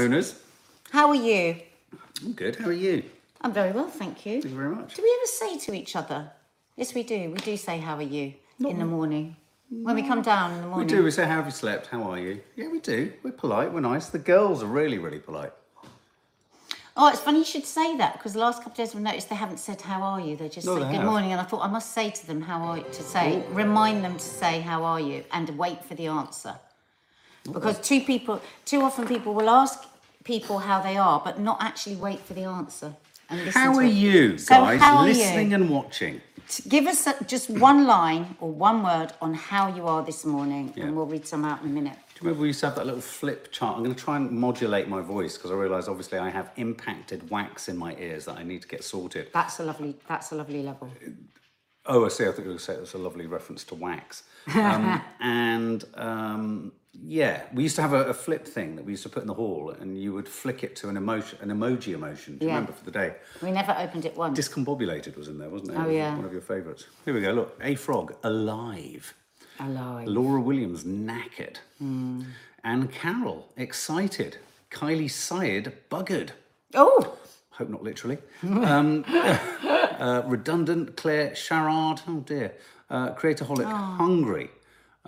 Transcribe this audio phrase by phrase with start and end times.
[0.00, 0.34] owners.
[0.90, 1.56] How are you?
[2.24, 2.56] I'm good.
[2.56, 3.02] How are you?
[3.42, 4.42] I'm very well, thank you.
[4.42, 4.94] Thank you very much.
[4.94, 6.30] Do we ever say to each other?
[6.76, 7.30] Yes, we do.
[7.30, 8.34] We do say, How are you?
[8.66, 9.36] in the morning.
[9.70, 10.88] When we come down in the We morning.
[10.88, 11.02] do.
[11.04, 11.86] We say, "How have you slept?
[11.86, 13.12] How are you?" Yeah, we do.
[13.22, 13.72] We're polite.
[13.72, 14.08] We're nice.
[14.08, 15.52] The girls are really, really polite.
[16.96, 19.28] Oh, it's funny you should say that because the last couple of days we've noticed
[19.30, 20.36] they haven't said how are you.
[20.36, 21.06] They just No, say they good have.
[21.06, 23.52] morning, and I thought I must say to them how are you to say oh.
[23.54, 26.56] remind them to say how are you and wait for the answer.
[27.48, 29.84] Oh, because two people, too often people will ask
[30.24, 32.94] people how they are, but not actually wait for the answer.
[33.28, 33.92] And listen How to are it.
[33.92, 34.80] you So guys?
[34.80, 35.14] how are you?
[35.14, 36.20] listening and watching.
[36.68, 40.72] Give us a, just one line or one word on how you are this morning,
[40.76, 40.84] Yeah.
[40.84, 41.94] and we'll read some out in a minute.
[41.94, 43.76] Do you remember we used to have that little flip chart?
[43.76, 47.30] I'm going to try and modulate my voice because I realise obviously I have impacted
[47.30, 49.28] wax in my ears that I need to get sorted.
[49.32, 49.96] That's a lovely.
[50.08, 50.90] That's a lovely level.
[51.86, 52.24] Oh, I see.
[52.24, 54.24] I think you were going to say it was a lovely reference to wax.
[54.54, 59.02] Um, and um, yeah, we used to have a, a flip thing that we used
[59.04, 61.94] to put in the hall, and you would flick it to an emotion, an emoji
[61.94, 62.36] emotion.
[62.38, 62.56] Do you Yeah.
[62.56, 63.14] remember for the day?
[63.42, 64.38] We never opened it once.
[64.38, 65.76] Discombobulated was in there, wasn't it?
[65.78, 66.16] Oh, It was yeah.
[66.16, 66.86] One of your favourites.
[67.04, 67.30] Here we go.
[67.32, 69.14] Look, a frog alive.
[69.60, 70.08] Alive.
[70.08, 71.56] Laura Williams knackered.
[71.80, 74.38] Anne Carroll excited.
[74.70, 76.30] Kylie Syed buggered.
[76.74, 77.16] Oh,
[77.52, 78.18] Hope not literally.
[78.42, 82.00] Um, uh, redundant Claire Sharard.
[82.08, 82.54] Oh dear.
[82.88, 83.64] Uh, Creatorholic
[83.96, 84.50] hungry.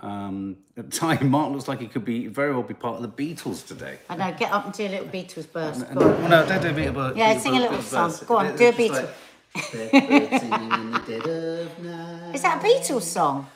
[0.03, 3.07] Um, at time, Mark looks like he could be very well be part of the
[3.23, 3.99] Beatles today.
[4.09, 4.35] I know.
[4.37, 5.79] Get up and do a little Beatles burst.
[5.79, 6.29] No, Go on.
[6.29, 6.93] no, don't do a Beatles.
[6.93, 7.15] Burst.
[7.17, 8.13] Yeah, sing a little song.
[8.27, 9.09] Go on, do a Beatles.
[12.35, 13.47] Is that a Beatles song?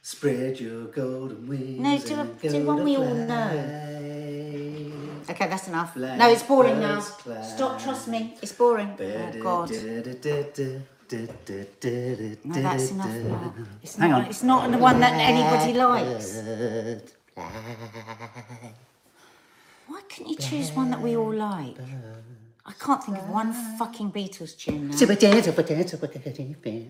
[0.00, 1.80] Spread your golden wings.
[1.80, 3.50] No, do a- and do one to we all know.
[5.30, 5.92] Okay, that's enough.
[5.92, 7.04] Fly, No, it's boring now.
[7.26, 7.52] birds.
[7.52, 8.38] Stop, trust me.
[8.40, 8.96] It's boring.
[8.98, 9.70] Oh, God.
[11.10, 13.08] No, that's enough.
[13.82, 14.26] It's Hang not, on.
[14.28, 16.42] It's not the one that anybody likes.
[19.86, 21.76] Why couldn't you choose one that we all like?
[22.68, 23.76] I can't think of one ah.
[23.78, 24.94] fucking Beatles tune now.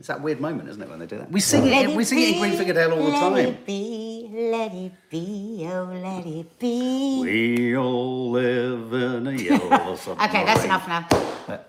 [0.01, 1.31] It's that weird moment, isn't it, when they do that?
[1.31, 1.95] We sing it.
[1.95, 3.37] We sing it in Green Fingerdale all the Let time.
[3.37, 7.21] it be, let it be, oh, let it be.
[7.21, 10.29] We all live in a yellow submarine.
[10.29, 11.07] Okay, that's enough now.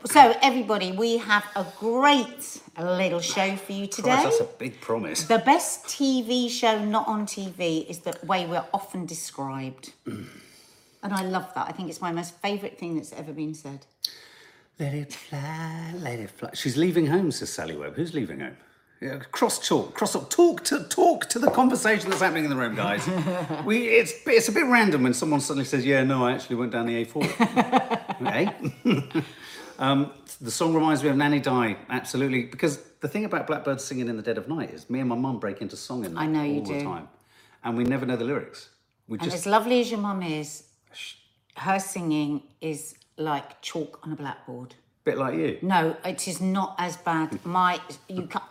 [0.05, 4.09] So, everybody, we have a great little show for you today.
[4.09, 5.25] Christ, that's a big promise.
[5.25, 9.93] The best TV show not on TV is the way we're often described.
[10.07, 10.25] Mm.
[11.03, 11.67] and I love that.
[11.67, 13.85] I think it's my most favourite thing that's ever been said.
[14.79, 16.51] Let it fly, let it fly.
[16.53, 17.95] She's leaving home, says Sally Webb.
[17.95, 18.55] Who's leaving home?
[19.01, 22.55] Yeah, cross talk, cross talk, talk to talk to the conversation that's happening in the
[22.55, 23.07] room, guys.
[23.65, 26.71] we it's it's a bit random when someone suddenly says, "Yeah, no, I actually went
[26.71, 29.23] down the A4." okay.
[29.79, 34.07] um, the song reminds me of Nanny Di, absolutely, because the thing about blackbirds singing
[34.09, 36.21] in the dead of night is me and my mum break into song in that
[36.21, 37.09] I know you all the time,
[37.63, 38.69] and we never know the lyrics.
[39.07, 40.63] We And just as lovely as your mum is,
[41.55, 44.75] her singing is like chalk on a blackboard.
[45.03, 45.57] bit like you.
[45.61, 47.43] No, it is not as bad.
[47.45, 48.43] My, you can't,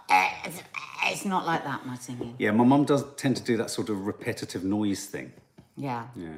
[1.06, 2.34] it's not like that, my singing.
[2.38, 5.32] Yeah, my mum does tend to do that sort of repetitive noise thing.
[5.76, 6.06] Yeah.
[6.16, 6.34] Yeah.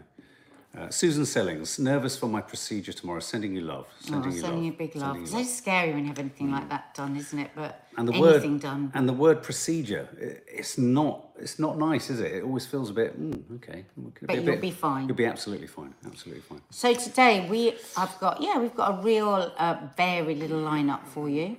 [0.78, 3.19] Uh, Susan Sellings, nervous for my procedure tomorrow.
[3.19, 3.86] Sending you love.
[3.88, 4.64] Oh, Sending you sending love.
[4.66, 5.16] you big love.
[5.16, 7.50] Sending It's so scary when you have anything like that done, isn't it?
[7.56, 8.92] But And the anything word done.
[8.94, 10.08] and the word procedure,
[10.47, 12.31] it's not it's not nice, is it?
[12.32, 13.84] It always feels a bit mm, okay.
[13.97, 15.08] But a you'll bit- be fine.
[15.08, 15.92] You'll be absolutely fine.
[16.06, 16.60] Absolutely fine.
[16.70, 21.28] So today we, I've got, yeah, we've got a real uh, varied little lineup for
[21.28, 21.56] you.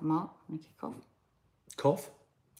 [0.00, 0.94] Mark, want to kick off?
[1.76, 2.10] Cough.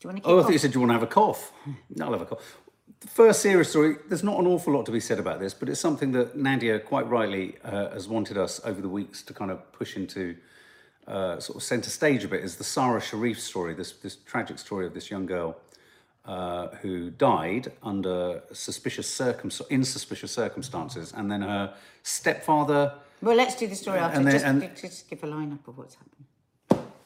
[0.01, 0.45] Do you want to Oh, I off?
[0.45, 1.51] thought you said you want to have a cough.
[1.97, 2.59] No, I'll have a cough.
[3.07, 3.97] First serious story.
[4.09, 6.79] There's not an awful lot to be said about this, but it's something that Nadia
[6.81, 10.37] quite rightly uh, has wanted us over the weeks to kind of push into
[11.07, 12.43] uh, sort of centre stage a bit.
[12.43, 13.75] Is the Sara Sharif story?
[13.75, 15.57] This this tragic story of this young girl
[16.25, 22.95] uh, who died under suspicious circum in suspicious circumstances, and then her stepfather.
[23.21, 24.19] Well, let's do the story after.
[24.19, 26.25] and then- just, and- just give a lineup of what's happened.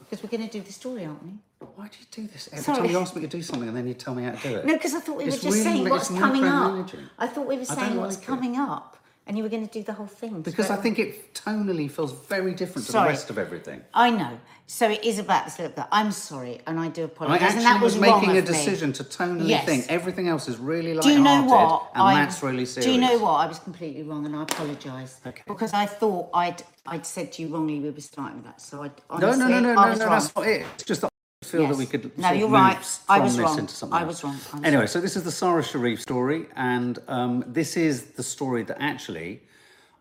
[0.09, 1.33] Because we're going to do the story, aren't we?
[1.77, 2.79] Why do you do this every Sorry.
[2.79, 4.57] time you ask me to do something and then you tell me how to do
[4.57, 4.65] it?
[4.65, 6.73] No, because I thought we were just really- saying what's coming up.
[6.73, 7.09] micromanaging.
[7.19, 8.27] I thought we were I saying what's like it.
[8.27, 8.97] coming up,
[9.28, 10.41] and you were going to do the whole thing.
[10.41, 13.83] Because I think it tonally feels very different to the rest of everything.
[13.92, 14.41] I know.
[14.66, 15.84] So it is about this little bit.
[15.92, 17.41] I'm sorry, and I do apologise.
[17.42, 18.53] I actually and that was, was making a of me.
[18.53, 19.65] decision to tonally Yes.
[19.66, 21.91] think everything else is really Do you know what?
[21.95, 22.86] and I, that's really serious.
[22.86, 23.33] Do you know what?
[23.33, 25.42] I was completely wrong, and I apologise Okay.
[25.47, 28.60] because I thought I'd I'd said to you wrongly we were starting with that.
[28.63, 28.95] So I No,
[29.28, 30.66] honestly, no, no, no, no, was no, that's not it.
[30.75, 31.10] It's just that
[31.43, 32.17] I feel that we could.
[32.19, 33.01] No, sort of you're right.
[33.09, 33.59] I was this wrong.
[33.61, 34.37] Into something I was wrong.
[34.53, 38.23] I was anyway, so this is the Sara Sharif story, and um, this is the
[38.23, 39.43] story that actually.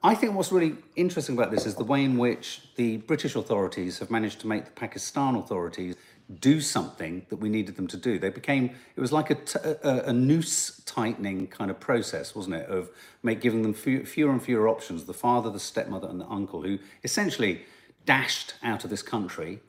[0.04, 3.98] I think what's really interesting about this is the way in which the British authorities
[4.00, 5.96] have managed to make the Pakistan authorities
[6.40, 8.20] do something that we needed them to do.
[8.20, 12.58] They became, it was like a, t- a, a noose tightening kind of process, wasn't
[12.58, 12.70] it?
[12.70, 12.92] Of
[13.24, 16.62] make, giving them few, fewer and fewer options the father, the stepmother, and the uncle,
[16.62, 17.64] who essentially
[18.06, 19.62] dashed out of this country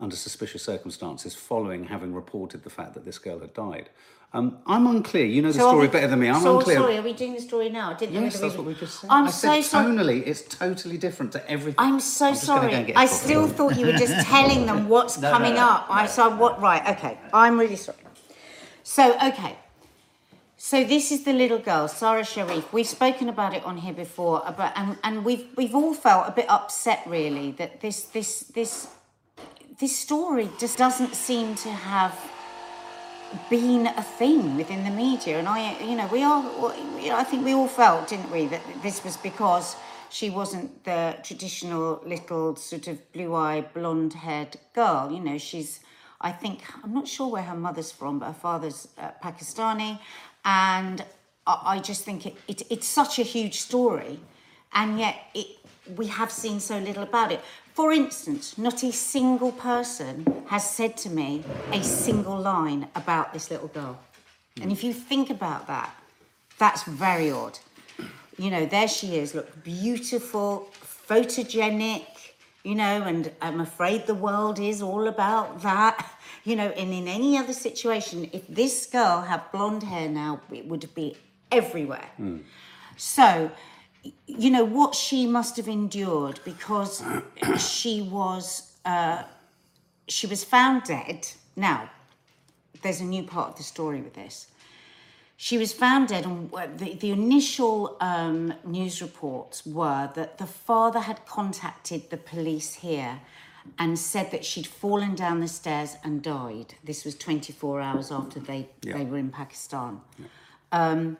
[0.00, 3.90] under suspicious circumstances following having reported the fact that this girl had died.
[4.32, 5.26] Um, I'm unclear.
[5.26, 6.28] You know the So story we- better than me.
[6.28, 6.78] I'm so, unclear.
[6.78, 7.92] Sorry, are we doing the story now?
[7.92, 9.08] I didn't know Yes, that's what we just said.
[9.08, 9.92] I'm I so said sorry.
[9.92, 11.76] tonally, it's totally different to everything.
[11.78, 12.70] I'm so gonna sorry.
[12.84, 13.06] go coffee.
[13.06, 15.86] still thought you were just telling them what's No, no, coming no, up.
[15.88, 17.16] I so what right, okay.
[17.32, 17.98] I'm really sorry.
[18.82, 19.56] So okay.
[20.56, 22.72] So this is the little girl, Sara Sharif.
[22.72, 26.32] We've spoken about it on here before, about and, and we've we've all felt a
[26.32, 28.88] bit upset really that this this this
[29.78, 32.16] this story just doesn't seem to have
[33.50, 35.38] been a thing within the media.
[35.38, 36.72] And i you know we all
[37.12, 39.76] i think we all felt didn't we that this was because
[40.10, 45.10] she wasn't the traditional little sort of blue-eyed blonde-haired girl.
[45.10, 45.80] You know she's
[46.20, 49.98] i think i'm not sure where her mother's from but her father's uh, pakistani.
[50.44, 51.04] And
[51.46, 54.20] I, I just think it, it it's such a huge story.
[54.72, 55.46] And yet it
[55.96, 57.40] we have seen so little about it.
[57.74, 61.42] For instance, not a single person has said to me
[61.72, 63.98] a single line about this little girl.
[64.60, 65.94] And if you think about that,
[66.58, 67.58] that's very odd.
[68.38, 70.68] You know, there she is, look beautiful,
[71.08, 72.06] photogenic,
[72.62, 76.10] you know, and I'm afraid the world is all about that.
[76.46, 80.66] You know, and in any other situation, if this girl had blonde hair now, it
[80.66, 81.16] would be
[81.50, 82.10] everywhere.
[82.18, 82.40] Hmm.
[82.98, 83.50] So, y-
[84.26, 87.02] you know, what she must have endured because
[87.58, 89.22] she was uh,
[90.08, 91.28] she was found dead.
[91.56, 91.90] Now,
[92.82, 94.48] there's a new part of the story with this.
[95.36, 101.00] She was found dead, and the, the initial um, news reports were that the father
[101.00, 103.20] had contacted the police here
[103.78, 106.74] and said that she'd fallen down the stairs and died.
[106.84, 108.98] This was 24 hours after they, Yeah.
[108.98, 110.02] they were in Pakistan.
[110.70, 111.16] Um,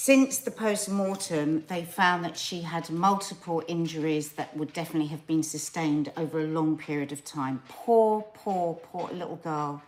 [0.00, 5.26] since the post mortem, they found that she had multiple injuries that would definitely have
[5.26, 7.60] been sustained over a long period of time.
[7.68, 9.82] Poor, poor, poor little girl.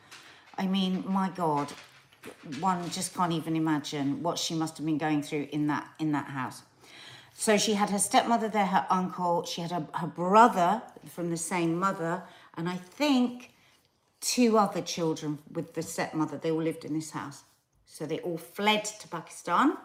[0.58, 1.68] I mean, my God,
[2.58, 6.10] one just can't even imagine what she must have been going through in that in
[6.10, 6.62] that house.
[7.32, 11.36] So she had her stepmother there, her uncle, she had her, her brother from the
[11.36, 12.24] same mother,
[12.56, 13.52] and I think
[14.20, 16.36] two other children with the stepmother.
[16.36, 17.44] They all lived in this house.
[18.00, 19.76] So they all fled to Pakistan.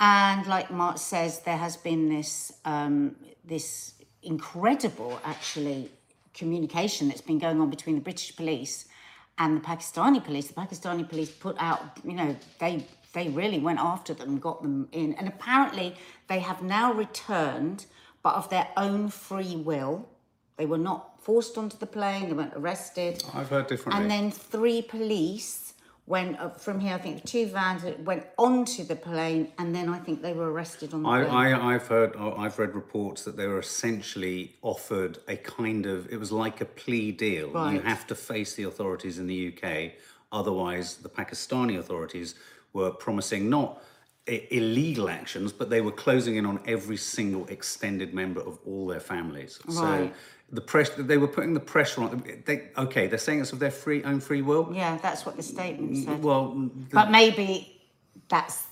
[0.00, 3.92] And like Mark says, there has been this um, this
[4.22, 5.90] incredible actually
[6.32, 8.86] communication that's been going on between the British police
[9.36, 10.46] and the Pakistani police.
[10.46, 14.88] The Pakistani police put out, you know, they they really went after them, got them
[14.92, 15.94] in, and apparently
[16.28, 17.84] they have now returned,
[18.22, 20.08] but of their own free will.
[20.56, 22.28] They were not forced onto the plane.
[22.28, 23.22] They weren't arrested.
[23.34, 24.00] I've heard differently.
[24.00, 25.65] And then three police
[26.06, 26.94] went up from here.
[26.94, 30.94] I think two vans went onto the plane, and then I think they were arrested
[30.94, 31.54] on the I, plane.
[31.54, 36.10] I, I've heard, uh, I've read reports that they were essentially offered a kind of,
[36.12, 37.48] it was like a plea deal.
[37.72, 39.92] You have to face the authorities in the UK,
[40.30, 42.36] otherwise, the Pakistani authorities
[42.72, 43.82] were promising not
[44.26, 49.00] illegal actions, but they were closing in on every single extended member of all their
[49.00, 49.60] families.
[49.68, 50.10] So
[50.50, 52.24] the pressure, they were putting the pressure on.
[52.44, 54.70] They, okay, they're saying it's of their free own free will.
[54.72, 56.22] yeah, that's what the statement mm, said.
[56.22, 57.80] Well, the- but maybe
[58.28, 58.64] that's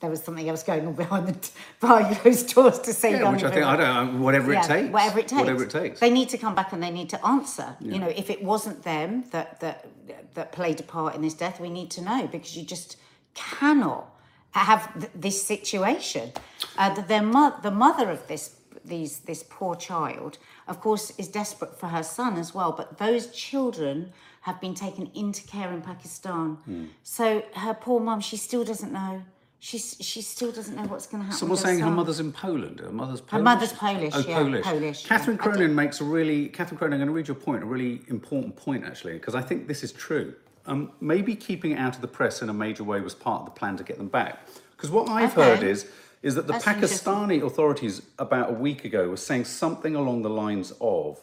[0.00, 3.12] there was something else going on behind the behind those doors to say.
[3.12, 4.92] yeah, which I think I don't know, whatever Yeah, it takes.
[4.92, 5.40] Whatever it takes.
[5.40, 6.00] Whatever it takes.
[6.00, 7.76] They need to come back and they need to answer.
[7.80, 9.86] You know, if it wasn't them that that
[10.34, 12.96] that played a part in this death, we need to know because you just
[13.34, 14.08] cannot
[14.52, 16.32] have th- this situation.
[16.76, 21.28] Uh, the, their mo- the mother of this these this poor child, of course, is
[21.28, 22.72] desperate for her son as well.
[22.72, 26.54] But those children have been taken into care in Pakistan.
[26.64, 26.84] Hmm.
[27.02, 29.22] So her poor mum, she still doesn't know.
[29.62, 31.38] She's, she still doesn't know what's going to happen.
[31.38, 32.80] Someone's her saying her mother's in Poland.
[32.80, 33.44] Her mother's Polish.
[33.44, 34.64] mother's Polish, Oh, yeah, Polish.
[34.64, 35.42] Polish, Catherine yeah.
[35.42, 36.48] Cronin makes a really.
[36.48, 36.94] Catherine Cronin.
[36.94, 37.62] I'm going to read your point.
[37.62, 40.32] A really important point, actually, because I think this is true.
[40.70, 43.46] Um, maybe keeping it out of the press in a major way was part of
[43.46, 44.38] the plan to get them back.
[44.76, 45.42] Because what I've Okay.
[45.42, 45.86] heard is
[46.22, 46.64] is that the That's.
[46.66, 51.18] Pakistani authorities about a week ago were saying something along the lines of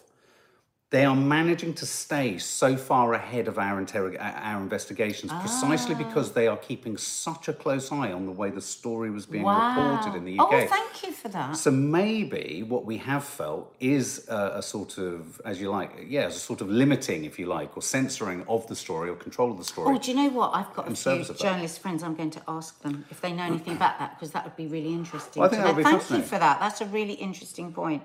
[0.90, 5.98] they are managing to stay so far ahead of our, interrog- our investigations precisely Ah.
[5.98, 9.44] because they are keeping such a close eye on the way the story was being
[9.44, 9.76] Wow.
[9.96, 10.54] reported in the UK.
[10.54, 11.58] Oh, thank you for that.
[11.58, 16.28] So maybe what we have felt is a, a sort of, as you like, yeah,
[16.28, 19.58] a sort of limiting, if you like, or censoring of the story or control of
[19.58, 19.94] the story.
[19.94, 20.52] Oh, do you know what?
[20.56, 22.02] I've got a few journalist friends.
[22.02, 24.68] I'm going to ask them if they know anything about that because that would be
[24.68, 25.42] really interesting.
[25.42, 26.62] Well, I think to that would be Thank you for that.
[26.62, 28.04] That's a really interesting point.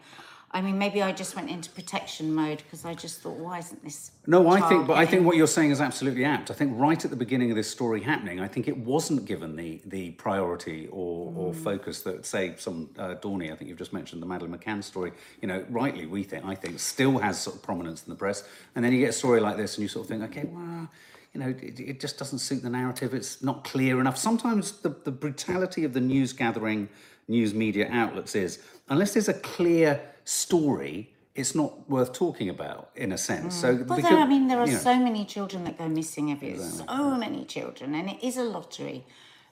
[0.54, 3.82] I mean, maybe I just went into protection mode because I just thought, why isn't
[3.82, 4.10] this?
[4.26, 6.50] No, I think, but I think what you're saying is absolutely apt.
[6.50, 9.56] I think right at the beginning of this story happening, I think it wasn't given
[9.56, 13.50] the the priority or, or focus that, say, some uh, Dorney.
[13.50, 15.12] I think you've just mentioned the Madeleine McCann story.
[15.40, 18.44] You know, rightly, we think, I think, still has sort of prominence in the press.
[18.74, 20.90] And then you get a story like this, and you sort of think, okay, well,
[21.32, 23.14] you know, it, it just doesn't suit the narrative.
[23.14, 24.18] It's not clear enough.
[24.18, 26.90] Sometimes the, the brutality of the news gathering,
[27.28, 31.08] news media outlets is unless there's a clear story.
[31.34, 33.54] It's not worth talking about, in a sense.
[33.54, 34.78] So, Well, because- there, I mean, there are you know.
[34.78, 36.58] so many children that go missing every year.
[36.58, 39.06] So many children, and it is a lottery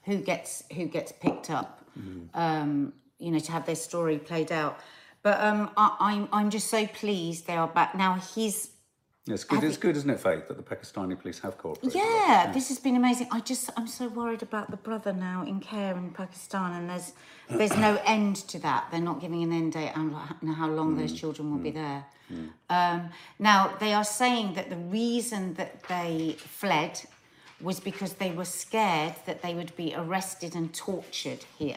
[0.05, 1.83] who gets who gets picked up.
[1.99, 2.39] Mm-hmm.
[2.39, 4.79] Um, you know, to have their story played out.
[5.23, 8.15] But um, I, I'm I'm just so pleased they are back now.
[8.35, 8.71] He's
[9.27, 9.63] It's good.
[9.63, 11.95] It's good, isn't it, Faith, that the Pakistani police have cooperated?
[11.95, 12.03] with us?
[12.03, 13.29] yeah, this has been amazing.
[13.31, 17.13] I just I'm so worried about the brother now in care in Pakistan, and there's
[17.51, 18.89] there's no end to that.
[18.91, 21.71] They're not giving an end date on ho- how long those mm, children will be
[21.71, 22.05] mm, there.
[22.33, 22.49] Mm.
[22.71, 27.03] Um, now they are saying that the reason that they fled
[27.61, 31.77] was because they were scared that they would be arrested and tortured here.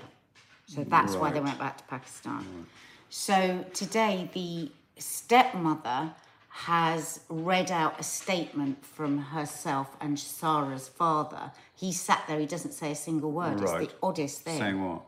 [0.68, 2.68] So that's why they went back to Pakistan.
[3.10, 6.12] So today, the stepmother
[6.56, 11.52] has read out a statement from herself and Sara's father.
[11.76, 13.60] He sat there, he doesn't say a single word.
[13.60, 14.60] It's the oddest thing.
[14.60, 15.02] Saying what?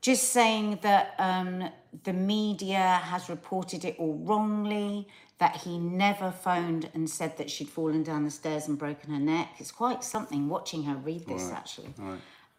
[0.00, 1.70] Just saying that um,
[2.02, 5.06] the media has reported it all wrongly,
[5.38, 9.20] that he never phoned and said that she'd fallen down the stairs and broken her
[9.20, 9.50] neck.
[9.58, 11.94] It's quite something watching her read this, actually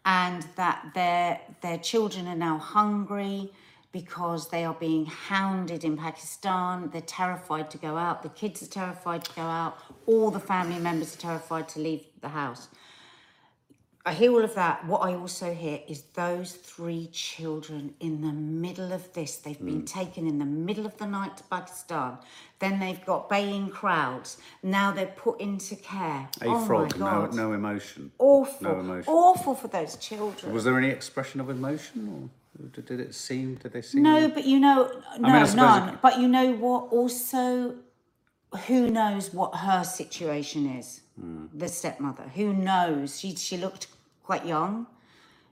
[0.04, 3.52] and that their their children are now hungry
[3.92, 6.90] because they are being hounded in Pakistan.
[6.90, 8.22] They're terrified to go out.
[8.22, 9.78] The kids are terrified to go out.
[10.06, 12.68] All the family members are terrified to leave the house.
[14.04, 14.84] I hear all of that.
[14.86, 19.36] What I also hear is those three children in the middle of this.
[19.36, 19.86] They've been mm.
[19.86, 22.18] taken in the middle of the night to Pakistan.
[22.58, 24.38] Then they've got baying crowds.
[24.64, 26.28] Now they're put into care.
[26.40, 28.10] A oh frog, my no, no emotion.
[28.18, 28.72] Awful.
[28.72, 29.12] No emotion.
[29.12, 30.52] Awful for those children.
[30.52, 32.41] Was there any expression of emotion, or
[32.72, 33.56] did, did it seem?
[33.56, 34.02] Did they seem?
[34.02, 35.88] No, but you know, no, I suppose none.
[35.90, 36.92] it- But you know what?
[36.92, 37.74] Also,
[38.66, 41.00] who knows what her situation is?
[41.18, 41.46] Hmm.
[41.54, 42.24] The stepmother.
[42.34, 43.18] Who knows?
[43.18, 43.86] She she looked
[44.22, 44.86] quite young.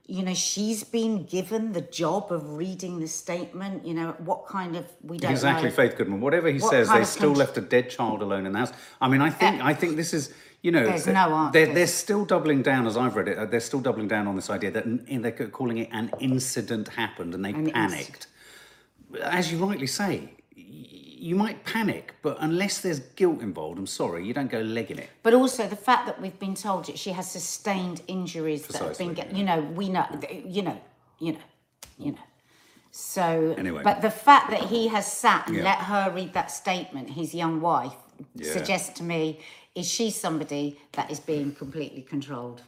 [0.07, 3.85] You know, she's been given the job of reading the statement.
[3.85, 5.75] You know, what kind of we don't exactly, know.
[5.75, 6.19] Faith Goodman.
[6.21, 8.73] Whatever he What says, they still country- left a dead child alone in the house.
[8.99, 11.87] I mean, I think, I think this is, you know, There's th- no They're, they're
[11.87, 13.37] still doubling down, as I've read it.
[13.37, 16.87] uh, They're still doubling down on this idea that n- they're calling it an incident
[16.89, 18.27] happened, and they An inc- panicked.
[19.23, 24.33] As you rightly say, you might panic, but unless there's guilt involved, I'm sorry, you
[24.33, 25.09] don't go legging it.
[25.23, 28.97] But also the fact that we've been told that she has sustained injuries that have
[28.97, 30.05] been, Precisely, you know, we know,
[30.45, 30.79] you know,
[31.19, 31.39] you know,
[31.97, 32.17] you know.
[32.91, 33.81] So, Anyway.
[33.83, 35.63] but the fact that he has sat and Yeah.
[35.63, 37.93] let her read that statement, his young wife,
[38.35, 38.51] Yeah.
[38.53, 39.39] suggests to me,
[39.75, 42.63] is she somebody that is being completely controlled?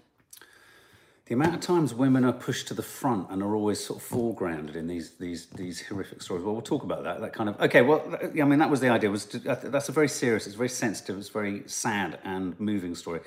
[1.25, 4.07] The amount of times women are pushed to the front and are always sort of
[4.07, 6.43] foregrounded in these these these horrific stories.
[6.43, 7.21] Well, we'll talk about that.
[7.21, 7.81] That kind of okay.
[7.81, 9.09] Well, I mean, that was the idea.
[9.09, 13.21] Was to, that's a very serious, it's very sensitive, it's very sad and moving story.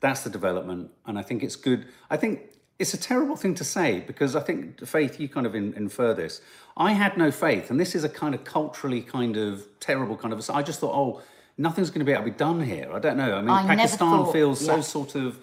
[0.00, 1.86] That's the development, and I think it's good.
[2.10, 2.40] I think
[2.78, 6.14] it's a terrible thing to say because I think Faith, you kind of in, infer
[6.14, 6.40] this.
[6.74, 10.32] I had no faith, and this is a kind of culturally kind of terrible kind
[10.32, 10.50] of.
[10.50, 11.20] I just thought, oh,
[11.62, 12.90] nothing's going to be able to be done here.
[12.92, 13.34] I don't know.
[13.36, 15.38] I mean, I Pakistan thought- feels so sort of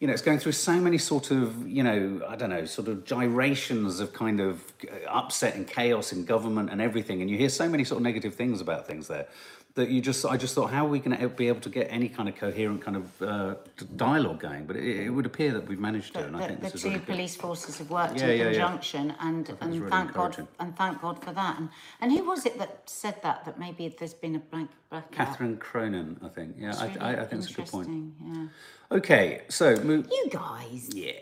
[0.00, 2.88] you know, it's going through so many sort of, you know, I don't know, sort
[2.88, 4.64] of gyrations of kind of
[5.06, 7.20] upset and chaos in government and everything.
[7.20, 9.28] And you hear so many sort of negative things about things there
[9.74, 11.86] that you just, I just thought, how are we going to be able to get
[11.90, 13.54] any kind of coherent kind of uh,
[13.96, 14.64] dialogue going?
[14.66, 16.74] But it, it would appear that we've managed to, and I The, think the this
[16.74, 17.06] is two really good.
[17.14, 18.50] police forces have worked Yeah, in yeah, yeah.
[18.50, 21.58] conjunction, and and really thank God and thank God for that.
[21.58, 21.68] And
[22.00, 23.44] and who was it that said that?
[23.44, 25.12] That maybe there's been a blank blackout.
[25.12, 26.56] Catherine Cronin, I think.
[26.58, 27.88] Yeah, I, really I, I think it's a good point.
[27.88, 28.50] interesting,
[28.92, 30.08] Okay, so move.
[30.10, 31.12] You guys, Yeah.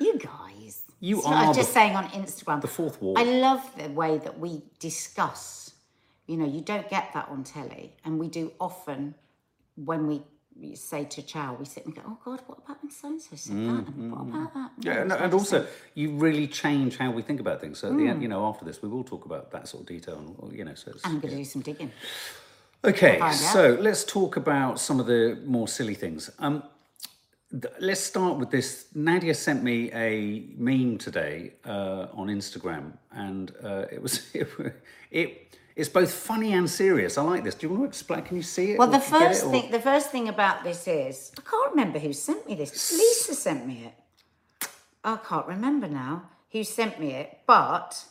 [0.00, 0.82] you guys.
[1.00, 2.60] You So I was are just the- saying on Instagram.
[2.62, 3.16] the fourth wall.
[3.18, 5.72] I love the way that we discuss.
[6.28, 9.14] You know, you don't get that on telly, and we do often
[9.74, 10.22] when we.
[10.74, 13.36] say to Chow, we sit and go, "Oh God, what about when so and so
[13.36, 13.84] said that?
[13.88, 17.40] And what about that?" Mm, Yeah, and, and also you really change how we think
[17.40, 17.78] about things.
[17.78, 18.10] So at the Hmm.
[18.10, 20.16] end, you know, after this, we will talk about that sort of detail.
[20.18, 21.92] And, you know, so it's, I'm going to do some digging.
[22.84, 26.30] Okay, so let's talk about some of the more silly things.
[26.38, 26.62] Um,
[27.50, 28.86] th- let's start with this.
[28.94, 34.20] Nadia sent me a meme today uh, on Instagram, and uh, it was
[35.10, 35.57] it.
[35.78, 37.16] It's both funny and serious.
[37.16, 37.54] I like this.
[37.54, 38.22] Do you want to explain?
[38.22, 38.78] Can you see it?
[38.80, 41.42] Well, the do you get first it, thing, the first thing about this is I
[41.48, 42.92] can't remember who sent me this.
[42.98, 44.68] Lisa sent me it.
[45.04, 48.04] I can't remember now who sent me it, but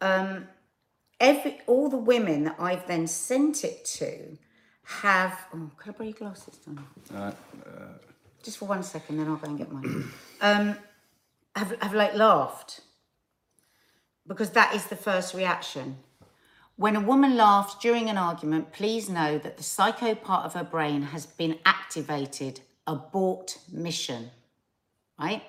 [0.00, 0.48] um,
[1.20, 4.36] every all the women that I've then sent it to
[4.82, 5.46] have.
[5.54, 6.80] Oh, could I borrow your glasses, Donny?
[7.14, 7.30] Uh,
[8.42, 10.10] Just for one second, then I'll go and get mine.
[10.40, 10.76] um,
[11.54, 12.80] have have like laughed
[14.26, 15.98] because that is the first reaction.
[16.76, 20.64] When a woman laughs during an argument, please know that the psycho part of her
[20.64, 22.60] brain has been activated.
[22.86, 24.30] Abort mission.
[25.18, 25.42] Right?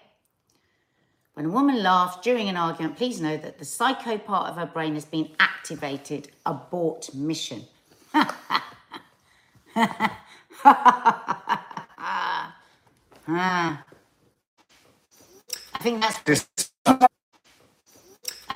[1.34, 4.68] When a woman laughs during an argument, please know that the psycho part of her
[4.68, 6.30] brain has been activated.
[6.46, 7.64] Abort mission.
[8.14, 8.70] Ah.
[13.26, 13.80] I
[15.80, 16.60] think that's.
[16.86, 17.08] I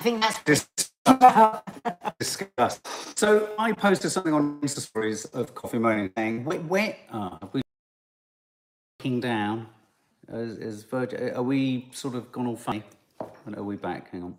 [0.00, 0.66] think that's.
[2.18, 2.80] dis- discuss.
[3.14, 7.48] So I posted something on Insta stories of Coffee Moaning saying, where, where ah, are
[7.52, 7.62] we
[8.98, 9.68] looking down?
[10.30, 12.82] Is, is are we sort of gone all funny?
[13.46, 14.10] And are we back?
[14.10, 14.34] Hang on.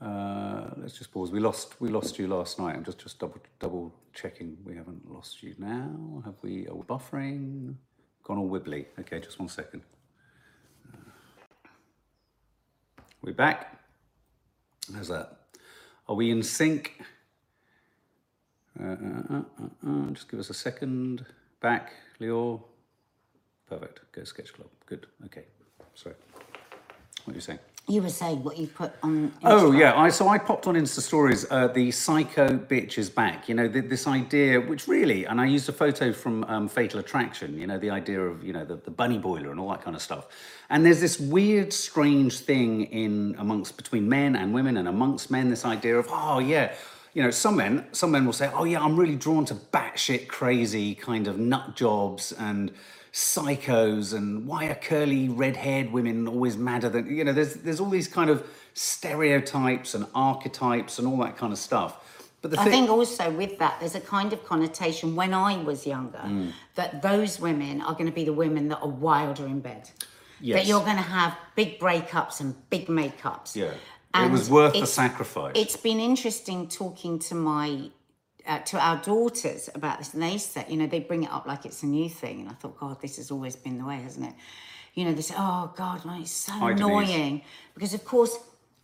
[0.00, 1.32] Uh, let's just pause.
[1.32, 2.76] We lost we lost you last night.
[2.76, 4.56] I'm just just double double checking.
[4.64, 6.22] We haven't lost you now.
[6.24, 6.68] Have we?
[6.68, 7.74] Are we buffering?
[8.22, 8.86] Gone all wibbly.
[9.00, 9.82] Okay, just one second.
[13.22, 13.80] We're back?
[14.94, 15.36] How's that?
[16.08, 17.00] Are we in sync?
[18.78, 21.24] Uh, uh, uh, uh, uh, just give us a second.
[21.60, 22.64] Back, Leo.
[23.68, 24.00] Perfect.
[24.12, 24.68] Go Sketch Club.
[24.84, 25.06] Good.
[25.24, 25.44] Okay.
[25.94, 26.14] Sorry.
[27.24, 27.58] What are you saying?
[27.88, 29.32] You were saying what you put on.
[29.44, 31.46] Oh yeah, I so I popped on Insta stories.
[31.48, 33.48] Uh, the psycho bitch is back.
[33.48, 36.98] You know th- this idea, which really, and I used a photo from um, Fatal
[36.98, 37.56] Attraction.
[37.56, 39.94] You know the idea of you know the, the bunny boiler and all that kind
[39.94, 40.26] of stuff.
[40.68, 45.48] And there's this weird, strange thing in amongst between men and women and amongst men.
[45.48, 46.72] This idea of oh yeah,
[47.14, 50.26] you know some men some men will say oh yeah I'm really drawn to batshit
[50.26, 52.72] crazy kind of nut jobs and
[53.16, 57.88] psychos and why are curly red-haired women always madder than you know there's there's all
[57.88, 61.92] these kind of stereotypes and archetypes and all that kind of stuff
[62.42, 65.56] but the I thing think also with that, there's a kind of connotation when I
[65.70, 66.52] was younger Mm.
[66.74, 69.84] that those women are going to be the women that are wilder in bed.
[70.54, 73.56] That you're going to have big breakups and big makeups.
[73.56, 73.72] yeah
[74.26, 77.68] it was worth the sacrifice It's been interesting talking to my
[78.46, 81.46] uh, to our daughters about this, and they said, you know, they bring it up
[81.46, 83.96] like it's a new thing, and I thought, God, this has always been the way,
[83.96, 84.34] hasn't it?
[84.94, 87.42] You know, they say, oh God, man, it's so Hi, annoying
[87.74, 88.38] because, of course,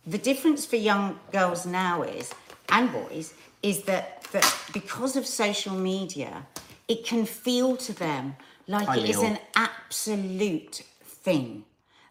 [0.05, 2.33] the difference for young girls now is
[2.69, 6.45] and boys is that that because of social media,
[6.87, 8.35] it can feel to them
[8.67, 9.29] like it is Leo.
[9.31, 11.63] an absolute thing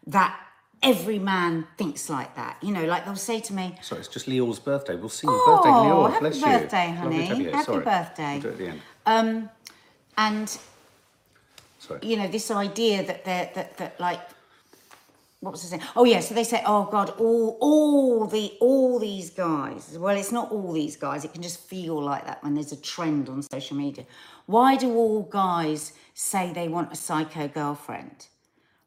[0.07, 0.37] that
[0.83, 2.57] every man thinks like that.
[2.61, 5.41] You know, like they'll say to me, sorry it's just Leo's birthday we'll see your
[5.45, 7.43] Oh, birthday Leo happy bless birthday, you honey.
[7.43, 7.51] you.
[7.51, 7.83] Happy sorry.
[7.85, 8.23] birthday.
[8.23, 9.49] I'll do it at the end um,
[10.17, 10.57] and
[11.79, 14.19] sorry you know this idea that they're that that like
[15.39, 15.81] what was I saying?
[15.97, 19.97] Oh yeah, so they say, oh God, all all the all these guys.
[19.99, 21.25] Well, it's not all these guys.
[21.25, 24.05] It can just feel like that when there's a trend on social media.
[24.45, 28.27] Why do all guys say they want a psycho girlfriend?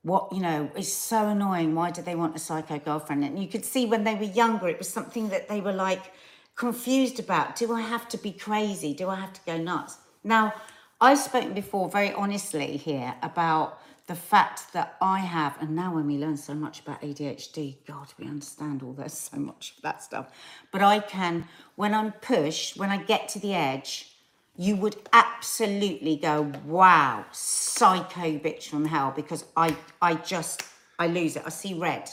[0.07, 1.75] What you know is so annoying.
[1.75, 3.25] Why do they want a psycho girlfriend?
[3.25, 6.13] And you could see when they were younger, it was something that they were like
[6.55, 7.57] confused about.
[7.57, 8.95] Do I have to be crazy?
[8.95, 9.97] Do I have to go nuts?
[10.23, 10.55] Now,
[11.01, 16.07] I've spoken before very honestly here about the fact that I have, and now when
[16.07, 20.05] we learn so much about ADHD, God, we understand all this so much of that
[20.05, 20.29] stuff.
[20.71, 24.16] But I can, when I'm pushed, when I get to the edge,
[24.59, 30.63] you would absolutely go, wow, psycho bitch from hell, because I, I just,
[30.99, 31.43] I lose it.
[31.45, 32.09] I see red.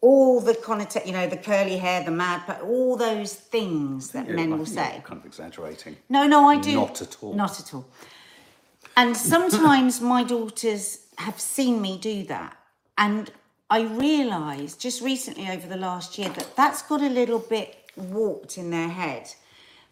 [0.00, 4.28] All the connotation, you know, the curly hair, the mad, but all those things that
[4.28, 5.02] men will say.
[5.04, 6.74] kind of exaggerating No, no, I do.
[6.74, 7.34] Not at all.
[7.34, 7.86] Not at all.
[8.96, 12.56] And sometimes my daughters have seen me do that.
[12.96, 13.30] And
[13.68, 18.56] I realised just recently over the last year that that's got a little bit warped
[18.58, 19.34] in their head.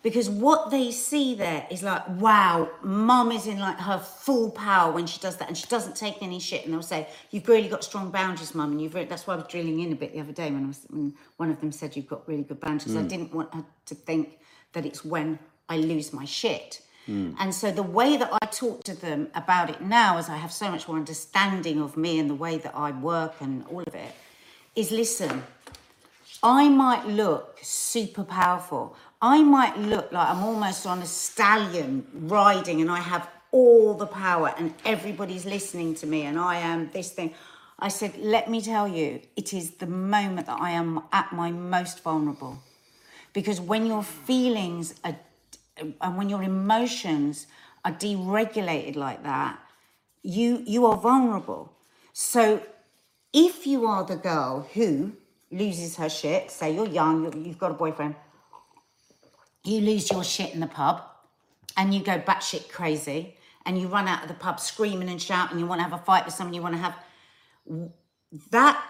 [0.05, 4.93] Because what they see there is like, wow, mum is in like her full power
[4.93, 6.67] when she does that, and she doesn't take any shit.
[6.67, 9.39] And they'll say, "You've really got strong boundaries, mum." And you've really, that's why I
[9.39, 11.73] was drilling in a bit the other day when, I was, when one of them
[11.73, 12.95] said you've got really good boundaries.
[12.95, 13.09] I mm.
[13.09, 14.39] didn't want her to think
[14.75, 15.39] that it's when
[15.71, 16.83] I lose my shit.
[17.09, 17.37] Mm.
[17.39, 20.53] And so the way that I talk to them about it now, as I have
[20.53, 23.95] so much more understanding of me and the way that I work and all of
[23.95, 24.15] it,
[24.77, 25.45] is listen.
[26.45, 28.95] I might look super powerful.
[29.23, 34.07] I might look like I'm almost on a stallion riding and I have all the
[34.07, 37.33] power and everybody's listening to me and I am this thing.
[37.79, 41.51] I said, let me tell you, it is the moment that I am at my
[41.51, 42.59] most vulnerable.
[43.33, 45.17] Because when your feelings are,
[45.79, 47.47] and when your emotions
[47.87, 49.59] are deregulated like that,
[50.23, 51.73] you you are vulnerable.
[52.13, 52.63] So
[53.33, 55.15] if you are the girl who
[55.51, 58.17] loses her shit, say you're young, you- you've got a boyfriend,
[59.65, 61.03] you lose your shit in the pub
[61.77, 65.59] and you go batshit crazy and you run out of the pub screaming and shouting,
[65.59, 66.97] you want to have a fight with someone, you want to have
[68.51, 68.83] that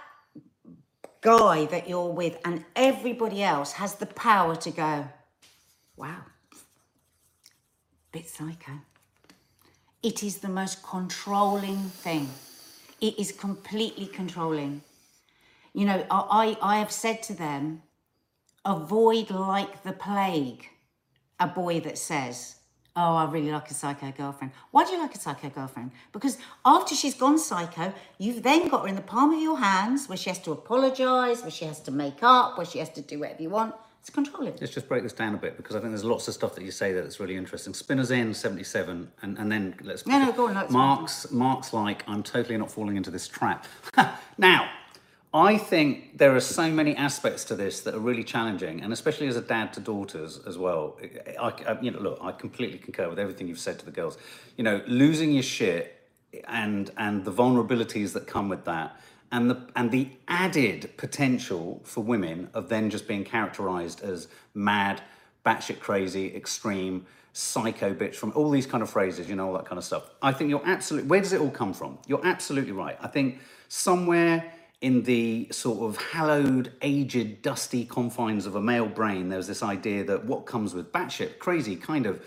[1.20, 5.08] guy that you're with and everybody else has the power to go,
[5.96, 6.22] wow,
[8.12, 8.72] bit psycho.
[10.02, 12.28] It is the most controlling thing.
[13.00, 14.82] It is completely controlling.
[15.74, 17.82] You know, I, I have said to them,
[18.64, 20.68] avoid like the plague
[21.40, 22.56] a boy that says,
[22.96, 24.52] Oh, I really like a psycho girlfriend.
[24.70, 25.90] Why do you like a psycho girlfriend?
[26.12, 30.08] Because after she's gone psycho, you've then got her in the palm of your hands
[30.08, 33.02] where she has to apologize, where she has to make up, where she has to
[33.02, 33.74] do whatever you want.
[33.98, 34.54] It's controlling.
[34.60, 36.62] Let's just break this down a bit because I think there's lots of stuff that
[36.62, 37.74] you say that's really interesting.
[37.74, 40.06] Spinner's in 77, and, and then let's.
[40.06, 43.66] No, no, go on, Mark's, Mark's like, I'm totally not falling into this trap.
[44.38, 44.70] now,
[45.34, 49.26] I think there are so many aspects to this that are really challenging, and especially
[49.26, 50.96] as a dad to daughters as well.
[51.40, 54.16] I, I, you know, look, I completely concur with everything you've said to the girls.
[54.56, 56.00] You know, losing your shit
[56.46, 59.00] and and the vulnerabilities that come with that,
[59.32, 65.02] and the and the added potential for women of then just being characterized as mad,
[65.44, 69.66] batshit crazy, extreme, psycho bitch from all these kind of phrases, you know, all that
[69.66, 70.10] kind of stuff.
[70.22, 71.08] I think you're absolutely.
[71.08, 71.98] Where does it all come from?
[72.06, 72.96] You're absolutely right.
[73.00, 74.53] I think somewhere
[74.84, 80.04] in the sort of hallowed, aged, dusty confines of a male brain, there's this idea
[80.04, 82.22] that what comes with batshit, crazy kind of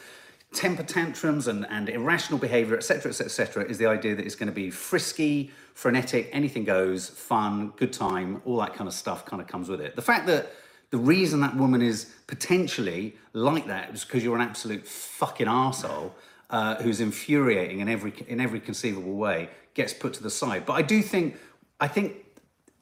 [0.54, 4.56] temper tantrums and, and irrational behavior, etc., etc., is the idea that it's going to
[4.56, 9.48] be frisky, frenetic, anything goes, fun, good time, all that kind of stuff kind of
[9.48, 9.96] comes with it.
[9.96, 10.52] The fact that
[10.90, 16.10] the reason that woman is potentially like that is because you're an absolute fucking arsehole
[16.50, 20.66] uh, who's infuriating in every in every conceivable way gets put to the side.
[20.66, 21.38] But I do think
[21.80, 22.24] I think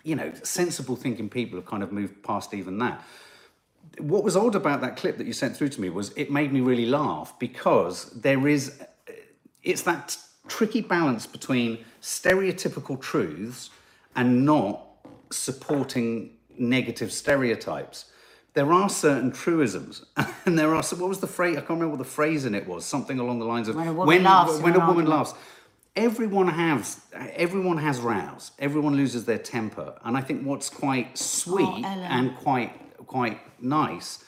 [0.06, 3.04] you know, sensible thinking people have kind of moved past even that.
[3.98, 6.54] What was odd about that clip that you sent through to me was it made
[6.54, 8.80] me really laugh because there is,
[9.64, 10.16] it's that
[10.48, 13.72] tricky balance between stereotypical truths
[14.16, 14.86] and not
[15.32, 18.06] supporting negative stereotypes.
[18.54, 20.06] There are certain truisms,
[20.46, 20.82] and there are.
[20.82, 21.58] What was the phrase?
[21.58, 22.86] I can't remember what the phrase in it was.
[22.86, 25.34] Something along the lines of when a woman laughs, when a woman laughs
[25.96, 28.52] everyone has everyone has rows.
[28.60, 29.96] Everyone loses their temper.
[30.04, 32.74] And i think what's quite sweet Oh, and quite
[33.08, 34.24] quite nice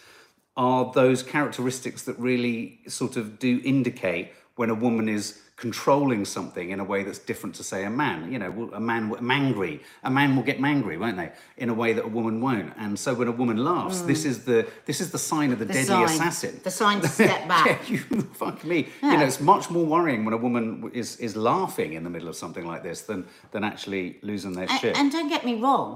[0.56, 6.70] are those characteristics that really sort of do indicate when a woman is controlling something
[6.70, 9.80] in a way that's different to say a man you know a man will- mangry
[10.04, 12.98] a man will get mangry won't they in a way that a woman won't and
[12.98, 15.70] so when a woman laughs this is the this is the sign of the, Mm.
[15.70, 16.04] The deadly sign.
[16.06, 17.66] assassin The sign to step back.
[17.66, 18.88] yeah, you fuck me.
[19.04, 22.30] You know, it's much more worrying when a woman is is laughing in the middle
[22.30, 24.96] of something like this than than actually losing their And, shit.
[25.00, 25.90] and don't get me wrong,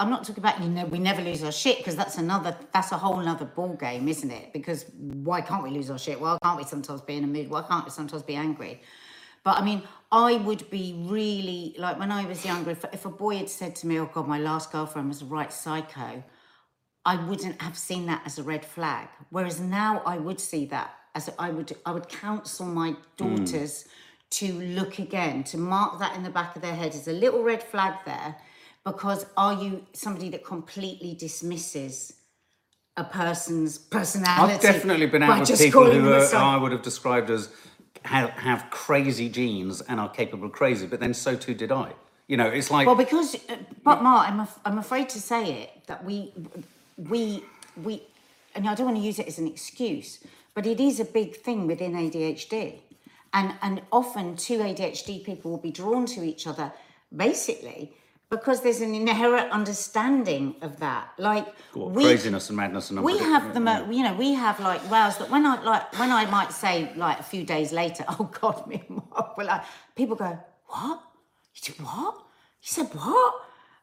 [0.00, 2.92] I'm not talking about you know we never lose our shit because that's another that's
[2.92, 4.52] a whole nother ball game, isn't it?
[4.52, 6.20] Because why can't we lose our shit?
[6.20, 7.50] Why can't we sometimes be in a mood?
[7.50, 8.80] Why can't we sometimes be angry?
[9.42, 9.82] But I mean,
[10.12, 12.70] I would be really like when I was younger.
[12.70, 15.24] If, if a boy had said to me, "Oh God, my last girlfriend was a
[15.24, 16.22] right psycho,"
[17.04, 19.08] I wouldn't have seen that as a red flag.
[19.30, 22.96] Whereas now I would see that as I would I would counsel my hmm.
[23.16, 23.86] daughters
[24.30, 27.42] to look again, to mark that in the back of their head as a little
[27.42, 28.36] red flag there,
[28.84, 32.14] because are you somebody that completely dismisses
[32.96, 34.54] a person's personality?
[34.54, 36.34] I've definitely been out with people who are.
[36.34, 37.48] I would have described as
[38.02, 41.92] have, have crazy genes and are capable of crazy, but then so too did I.
[42.26, 45.62] You know, it's like Well, because, uh, but Mark, I'm, af- I'm afraid to say
[45.62, 46.32] it that we,
[46.96, 47.42] we,
[47.82, 48.02] we,
[48.54, 50.18] and I don't want to use it as an excuse,
[50.54, 52.80] but it is a big thing within ADHD.
[53.32, 56.72] And, and often two ADHD people will be drawn to each other
[57.14, 57.92] basically
[58.30, 61.12] because there's an inherent understanding of that.
[61.16, 64.82] Like, we, craziness and madness and we have the mo- you know we have like
[64.90, 68.30] rows that when I like when I might say like a few days later oh
[68.40, 69.62] God me and Mark were like
[69.96, 71.02] people go what?
[71.54, 72.14] You did what?
[72.62, 73.34] You said what?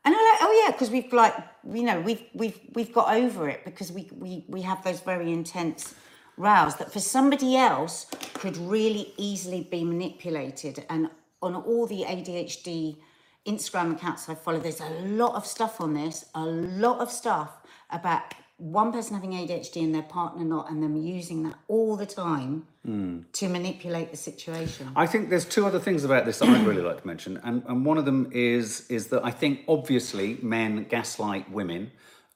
[0.04, 1.34] And I'm like oh yeah because we've like
[1.74, 5.32] you know we've we've we've got over it because we we we have those very
[5.32, 5.96] intense
[6.38, 11.10] rows that for somebody else could really easily be manipulated and
[11.42, 12.98] on all the ADHD
[13.46, 17.52] Instagram accounts I follow, there's a lot of stuff on this, a lot of stuff
[17.92, 22.06] about one person having ADHD and their partner not, and them using that all the
[22.06, 22.66] time
[23.34, 24.92] to manipulate the situation.
[24.96, 27.64] I think there's two other things about this that I'd really like to mention, and,
[27.68, 31.92] and one of them is is that I think obviously men gaslight women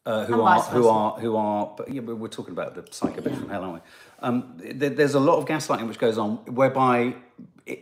[0.06, 1.74] uh, who are who are who are.
[1.78, 3.80] But yeah, we're talking about the psycho bitch from hell, aren't we?
[4.22, 7.16] Um, there, there's a lot of gaslighting which goes on, whereby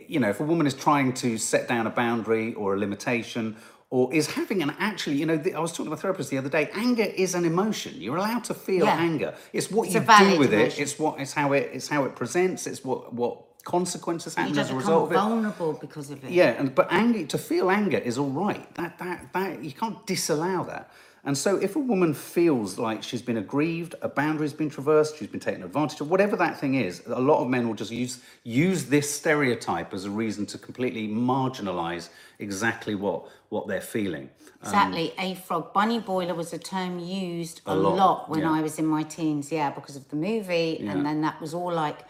[0.08, 3.56] you know if a woman is trying to set down a boundary or a limitation
[3.90, 6.50] or is having an actually, you know, I was talking to my therapist the other
[6.50, 6.68] day.
[6.74, 7.94] Anger is an emotion.
[7.96, 8.98] You're allowed to feel Yeah.
[8.98, 9.34] anger.
[9.54, 10.78] It's what It's you do with emotion.
[10.78, 10.78] it.
[10.82, 12.66] It's what it's how it it's how it presents.
[12.66, 15.14] It's what what consequences happen as a result of it.
[15.14, 16.30] vulnerable because of it.
[16.30, 18.66] Yeah, and but anger to feel anger is all right.
[18.74, 20.90] That that that you can't disallow that.
[21.24, 25.28] And so if a woman feels like she's been aggrieved, a boundary's been traversed, she's
[25.28, 28.20] been taken advantage of, whatever that thing is, a lot of men will just use
[28.44, 34.30] use this stereotype as a reason to completely marginalize exactly what what they're feeling.
[34.62, 35.12] Um, exactly.
[35.18, 35.72] a frog.
[35.72, 38.52] Bunny boiler was a term used a, lot, lot, when yeah.
[38.52, 40.78] I was in my teens, yeah, because of the movie.
[40.80, 40.92] Yeah.
[40.92, 42.00] And then that was all like,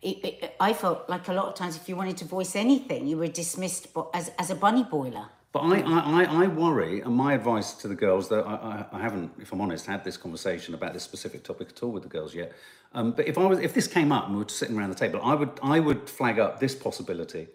[0.00, 3.06] it, it, I felt like a lot of times if you wanted to voice anything,
[3.06, 5.26] you were dismissed as, as a bunny boiler.
[5.52, 9.32] But I, I, I, worry, and my advice to the girls, though I, I haven't,
[9.40, 12.34] if I'm honest, had this conversation about this specific topic at all with the girls
[12.34, 12.52] yet.
[12.92, 14.94] Um, but if I was, if this came up and we were sitting around the
[14.94, 17.48] table, I would, I would flag up this possibility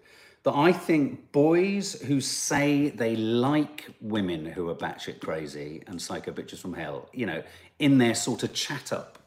[0.44, 6.32] that I think boys who say they like women who are batshit crazy and psycho
[6.32, 7.44] bitches from hell, you know,
[7.80, 9.20] in their sort of chat up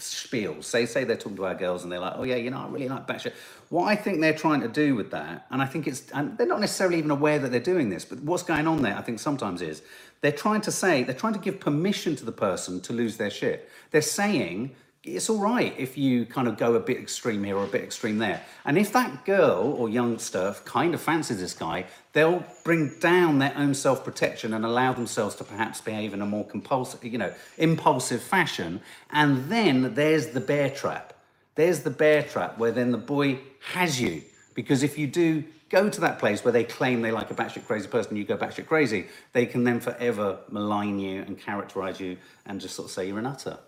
[0.00, 0.62] spiel.
[0.62, 2.68] Say say they're talking to our girls and they're like, oh yeah, you know, I
[2.68, 3.32] really like batshit.
[3.68, 6.46] What I think they're trying to do with that, and I think it's, and they're
[6.46, 9.20] not necessarily even aware that they're doing this, but what's going on there, I think
[9.20, 9.82] sometimes is
[10.20, 13.30] they're trying to say they're trying to give permission to the person to lose their
[13.30, 13.70] shit.
[13.90, 17.64] They're saying it's all right if you kind of go a bit extreme here or
[17.64, 18.42] a bit extreme there.
[18.66, 23.56] And if that girl or youngster kind of fancies this guy, they'll bring down their
[23.56, 28.22] own self-protection and allow themselves to perhaps behave in a more compulsive, you know, impulsive
[28.22, 28.82] fashion.
[29.10, 31.14] And then there's the bear trap.
[31.54, 33.40] There's the bear trap where then the boy
[33.72, 34.22] has you.
[34.54, 37.66] Because if you do go to that place where they claim they like a batshit
[37.66, 42.18] crazy person, you go batshit crazy, they can then forever malign you and characterize you
[42.44, 43.58] and just sort of say you're an utter.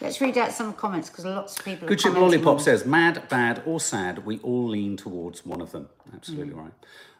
[0.00, 1.86] Let's read out some comments because lots of people.
[1.86, 5.88] Good Chip Lollipop says, mad, bad, or sad, we all lean towards one of them.
[6.14, 6.72] Absolutely right.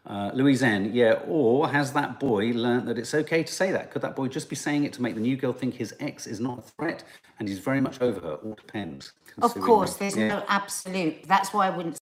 [0.06, 3.90] Uh, Louise N, yeah, or has that boy learnt that it's okay to say that?
[3.90, 6.26] Could that boy just be saying it to make the new girl think his ex
[6.26, 7.04] is not a threat
[7.38, 8.34] and he's very much over her?
[8.36, 9.12] All depends.
[9.42, 10.28] Of course, there's Yeah.
[10.28, 11.24] no absolute.
[11.24, 11.98] That's why I wouldn't.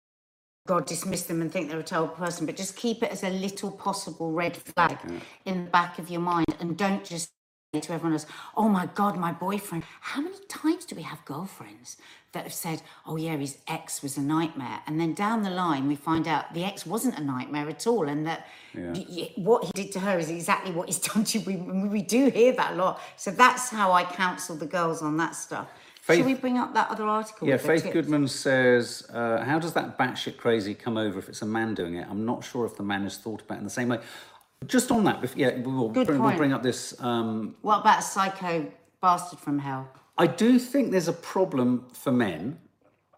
[0.68, 3.30] God dismiss them and think they're a terrible person, but just keep it as a
[3.30, 5.00] little possible red flag
[5.46, 7.32] in the back of your mind, and don't just
[7.74, 8.26] to everyone else,
[8.56, 11.98] "Oh my God, my boyfriend." How many times do we have girlfriends
[12.32, 15.86] that have said, "Oh yeah, his ex was a nightmare," and then down the line
[15.88, 19.66] we find out the ex wasn't a nightmare at all, and that y- y- what
[19.66, 21.46] he did to her is exactly what he's done to you.
[21.46, 25.18] We, we do hear that a lot, so that's how I counsel the girls on
[25.18, 25.68] that stuff.
[26.02, 27.50] Faith- Shall we bring up that other article?
[27.50, 27.92] Yeah, Faith?
[27.92, 31.96] Goodman says, uh, how does that batshit crazy come over if it's a man doing
[31.96, 32.08] it?
[32.10, 34.00] I'm not sure if the man is thought about in the same way.
[34.65, 38.00] Just on that, yeah, we will Good bring, we'll bring up this um, What about
[38.00, 38.70] a psycho
[39.02, 39.88] bastard from hell?
[40.17, 42.58] I do think there's a problem for men,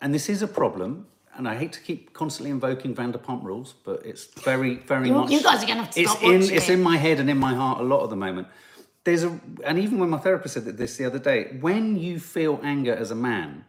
[0.01, 1.07] and this is a problem.
[1.35, 5.31] And I hate to keep constantly invoking Vanderpump Rules, but it's very, very You- much.
[5.31, 6.73] you guys are gonna have to it's stop in, watching It's it.
[6.73, 8.49] in my head and in my heart a lot at the moment.
[9.05, 12.59] There's a, and even when my therapist said this the other day, when you feel
[12.61, 13.63] anger as a man,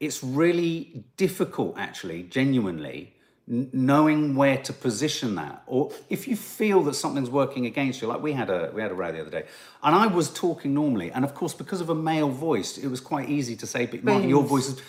[0.00, 3.14] it's really difficult, actually, genuinely,
[3.46, 5.62] knowing where to position that.
[5.66, 8.90] Or if you feel that something's working against you, like we had a we had
[8.90, 9.44] a row the other day,
[9.82, 13.00] and I was talking normally, and of course, because of a male voice, it was
[13.00, 14.82] quite easy to say, "But Mark, your voice is."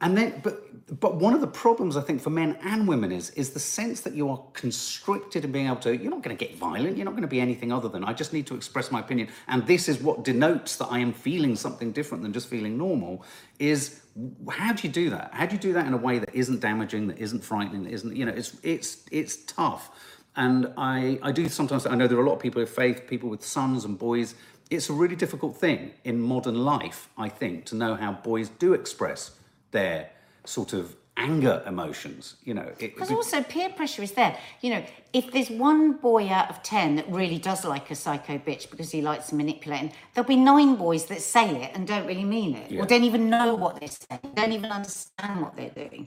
[0.00, 0.62] And then, but
[1.00, 4.02] but one of the problems I think for men and women is is the sense
[4.02, 5.96] that you are constricted in being able to.
[5.96, 6.96] You're not going to get violent.
[6.96, 9.28] You're not going to be anything other than I just need to express my opinion,
[9.48, 13.24] and this is what denotes that I am feeling something different than just feeling normal.
[13.58, 14.02] Is
[14.50, 15.30] how do you do that?
[15.32, 17.92] How do you do that in a way that isn't damaging, that isn't frightening, that
[17.92, 18.32] isn't you know?
[18.32, 19.90] It's it's it's tough,
[20.36, 21.86] and I I do sometimes.
[21.86, 24.34] I know there are a lot of people of faith, people with sons and boys.
[24.68, 28.74] It's a really difficult thing in modern life, I think, to know how boys do
[28.74, 29.30] express
[29.78, 29.98] their
[30.44, 30.84] sort of
[31.18, 32.22] anger emotions.
[32.48, 34.32] You know, Because also peer pressure is there.
[34.62, 38.34] You know, if there's one boy out of ten that really does like a psycho
[38.48, 41.86] bitch because he likes to manipulate, and there'll be nine boys that say it and
[41.92, 42.80] don't really mean it, Yeah.
[42.82, 46.02] or don't even know what they're saying, don't even understand what they're doing.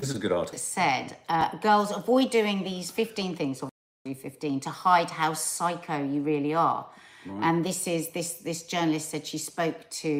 [0.00, 0.58] this is a good article.
[0.58, 3.68] Said, uh, girls avoid doing these 15 things or
[4.04, 6.82] 15 to hide how psycho you really are.
[7.46, 10.14] And this is this this journalist said she spoke to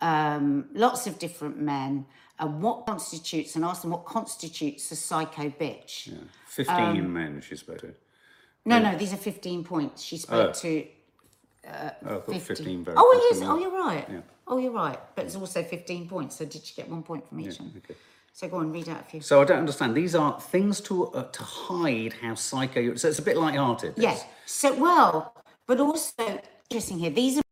[0.00, 2.06] um, lots of different men
[2.38, 6.06] and what constitutes and asked them what constitutes a psycho bitch.
[6.08, 6.18] Yeah.
[6.46, 7.94] Fifteen men she spoke to.
[8.64, 10.02] No, no, these are 15 points.
[10.02, 10.60] She spoke Oh.
[10.60, 10.86] to
[12.06, 12.40] Oh, 15.
[12.40, 12.84] fifteen.
[12.84, 13.42] very Oh, it is.
[13.42, 14.06] Oh, you're right.
[14.10, 14.20] Yeah.
[14.46, 14.98] Oh, you're right.
[15.14, 16.36] But it's also 15 points.
[16.36, 17.58] So did you get one point from each?
[17.60, 17.72] one?
[17.76, 17.94] okay.
[18.32, 19.20] So go on, read out a few.
[19.20, 19.94] So I don't understand.
[19.94, 22.80] These are things to uh, to hide how psycho.
[22.80, 23.94] you So it's a bit light-hearted.
[23.96, 24.24] Yes.
[24.46, 25.34] So well,
[25.66, 27.10] but also interesting here.
[27.10, 27.42] These are.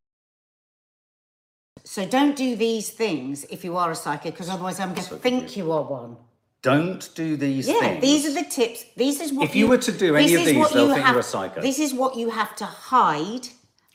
[1.88, 5.16] So don't do these things if you are a psycho, because otherwise I'm going to
[5.16, 6.18] think you are one.
[6.60, 8.02] Don't do these Yeah, things.
[8.02, 8.84] these are the tips.
[8.94, 10.88] These is what If you were to do any this of is these, what they'll
[10.88, 11.62] you think have, you're a psycho.
[11.62, 13.46] This is what you have to hide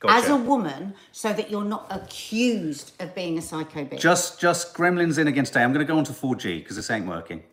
[0.07, 0.33] as Gotcha.
[0.33, 3.99] a woman, so that you're not accused of being a psycho bitch.
[3.99, 5.61] Just, just gremlins in again today.
[5.61, 7.43] I'm going to go on to 4G because this ain't working.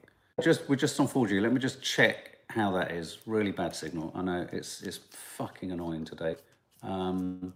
[0.43, 1.43] Just, we're just on 4G.
[1.43, 3.19] Let me just check how that is.
[3.27, 4.11] Really bad signal.
[4.15, 6.37] I know it's, it's fucking annoying today.
[6.83, 7.53] Um,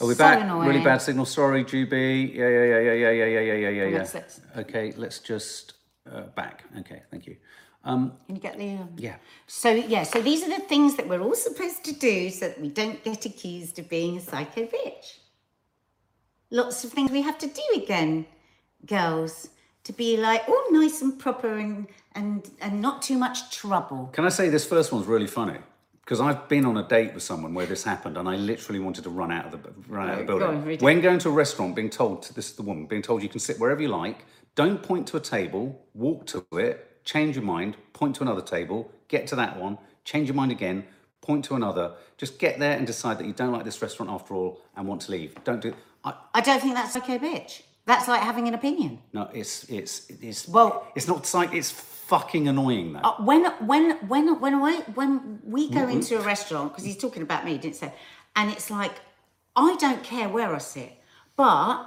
[0.00, 0.40] are we So back?
[0.42, 0.68] annoying.
[0.68, 1.24] Really bad signal.
[1.26, 2.34] Sorry, Juby.
[2.34, 3.98] Yeah, yeah, yeah, yeah, yeah, yeah, yeah, yeah, yeah, yeah.
[3.98, 5.74] Let's- Okay, let's just
[6.10, 6.64] uh, back.
[6.78, 7.36] Okay, thank you.
[7.84, 8.70] Um, Can you get the?
[8.70, 8.90] Um...
[8.96, 9.16] yeah.
[9.46, 12.60] So yeah, so these are the things that we're all supposed to do so that
[12.60, 15.18] we don't get accused of being a psycho bitch.
[16.50, 18.26] Lots of things we have to do again,
[18.86, 19.50] girls,
[19.84, 24.08] to be like all nice and proper and and and not too much trouble.
[24.12, 25.58] Can I say this first one's really funny?
[26.08, 29.04] Because I've been on a date with someone where this happened, and I literally wanted
[29.04, 30.62] to run out of the run out of the Go building.
[30.62, 33.28] on, when going to a restaurant, being told this is the woman, being told you
[33.28, 37.44] can sit wherever you like, don't point to a table, walk to it, change your
[37.44, 40.82] mind, point to another table, get to that one, change your mind again,
[41.20, 41.92] point to another.
[42.16, 45.02] Just get there and decide that you don't like this restaurant after all and want
[45.02, 45.34] to leave.
[45.44, 45.74] Don't do.
[46.04, 47.60] I, I don't think that's okay, bitch.
[47.84, 49.00] That's like having an opinion.
[49.12, 51.70] no, it's it's it's Well- it's not like it's
[52.08, 53.00] fucking annoying though.
[53.00, 57.22] Uh, when when when when I, when we go into a restaurant because he's talking
[57.22, 57.92] about me, didn't say,
[58.34, 58.94] and it's like
[59.54, 60.92] I don't care where I sit,
[61.36, 61.84] but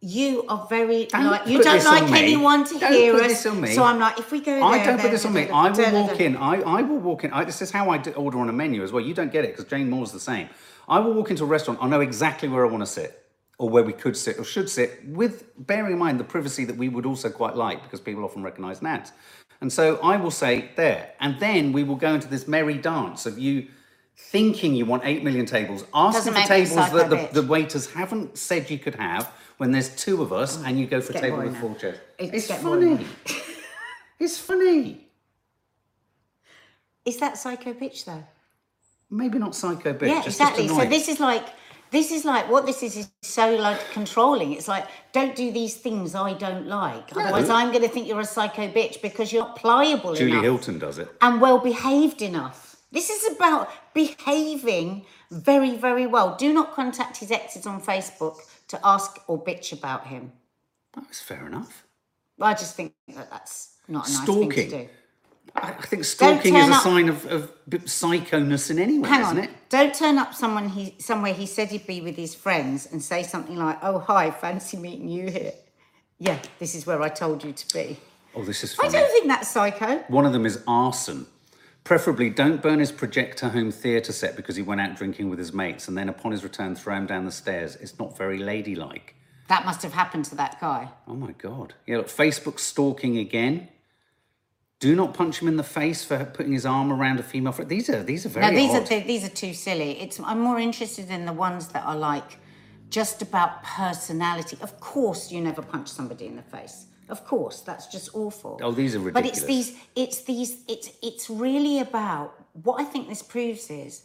[0.00, 2.18] you are very Don't like you put don't this on like me.
[2.18, 3.28] anyone to Don't hear put us.
[3.28, 3.70] this on me.
[3.74, 5.48] So I'm like, if we go there, I don't put this on me.
[5.50, 6.36] I will walk in.
[6.36, 7.32] I, I will walk in.
[7.32, 9.04] I, this is how I order on a menu as well.
[9.04, 10.48] You don't get it because Jane Moore's the same.
[10.88, 11.78] I will walk into a restaurant.
[11.82, 13.24] I know exactly where I want to sit
[13.58, 16.76] or where we could sit or should sit with bearing in mind the privacy that
[16.76, 19.12] we would also quite like because people often recognise Nads.
[19.60, 21.12] And so I will say there.
[21.20, 23.68] And then we will go into this merry dance of you
[24.16, 27.46] thinking you want 8 million tables, asking for make me a tables that the, the
[27.46, 31.00] waiters haven't said you could have when there's two of us oh, and you go
[31.00, 31.60] for a table with now.
[31.60, 31.98] four chairs.
[32.18, 33.06] It's It's, funny.
[34.18, 35.06] it's funny.
[37.04, 38.24] Is that psycho bitch though?
[39.10, 40.08] Maybe not psycho bitch.
[40.08, 40.68] yeah, just, exactly.
[40.68, 41.46] So this is like
[41.90, 44.52] this is like what this is is so like controlling.
[44.52, 47.14] It's like don't do these things I don't like.
[47.16, 50.18] Otherwise, I'm going to think you're a psycho bitch because you're not pliable enough.
[50.18, 51.08] Julie enough Hilton does it.
[51.20, 52.76] and well behaved enough.
[52.92, 56.36] This is about behaving very, very well.
[56.36, 60.32] Do not contact his exes on Facebook to ask or bitch about him.
[60.94, 61.86] That's fair enough.
[62.40, 64.88] I just think that that's not a nice thing to do.
[65.54, 69.44] I, think stalking is a up- sign of, of psychoness in anyone, Hang isn't on.
[69.44, 69.50] it?
[69.68, 73.22] Don't turn up someone he somewhere he said he'd be with his friends and say
[73.22, 75.52] something like, "Oh hi, fancy meeting you here."
[76.18, 77.98] Yeah, this is where I told you to be.
[78.34, 79.98] Oh, this is I don't think that's psycho.
[80.08, 81.26] One of them is arson.
[81.82, 85.52] Preferably, don't burn his projector home theatre set because he went out drinking with his
[85.52, 87.76] mates and then upon his return throw him down the stairs.
[87.76, 89.14] It's not very ladylike.
[89.48, 90.90] That must have happened to that guy.
[91.08, 91.74] Oh my God.
[91.86, 93.68] Yeah, look, Facebook stalking again.
[94.80, 97.70] Do not punch him in the face for putting his arm around a female friend.
[97.70, 98.82] These are these are very No, these odd.
[98.82, 100.00] are th- these are too silly.
[100.00, 102.38] It's I'm more interested in the ones that are like
[102.88, 104.56] just about personality.
[104.62, 106.86] Of course, you never punch somebody in the face.
[107.10, 108.58] Of course, that's just awful.
[108.62, 109.30] Oh, these are ridiculous.
[109.30, 109.76] But it's these.
[109.96, 110.62] It's these.
[110.66, 114.04] It's it's really about what I think this proves is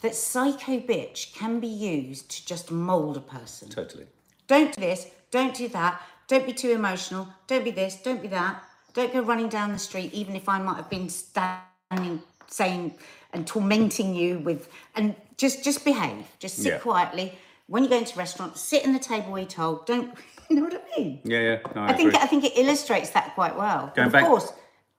[0.00, 3.68] that psycho bitch can be used to just mold a person.
[3.68, 4.06] Totally.
[4.46, 5.08] Don't do this.
[5.30, 6.00] Don't do that.
[6.28, 7.28] Don't be too emotional.
[7.48, 7.96] Don't be this.
[7.96, 8.62] Don't be that.
[8.96, 12.94] Don't go running down the street, even if I might have been standing, saying
[13.34, 14.70] and tormenting you with.
[14.94, 16.24] And just just behave.
[16.38, 16.78] Just sit Yeah.
[16.78, 17.38] quietly.
[17.66, 19.86] When you go into a restaurant, sit in the table we told.
[19.86, 20.12] Don't.
[20.48, 21.20] You know what I mean?
[21.24, 21.58] Yeah, yeah.
[21.74, 22.14] No, I, I think.
[22.14, 23.92] I think it illustrates that quite well.
[23.96, 24.52] Going of back- course,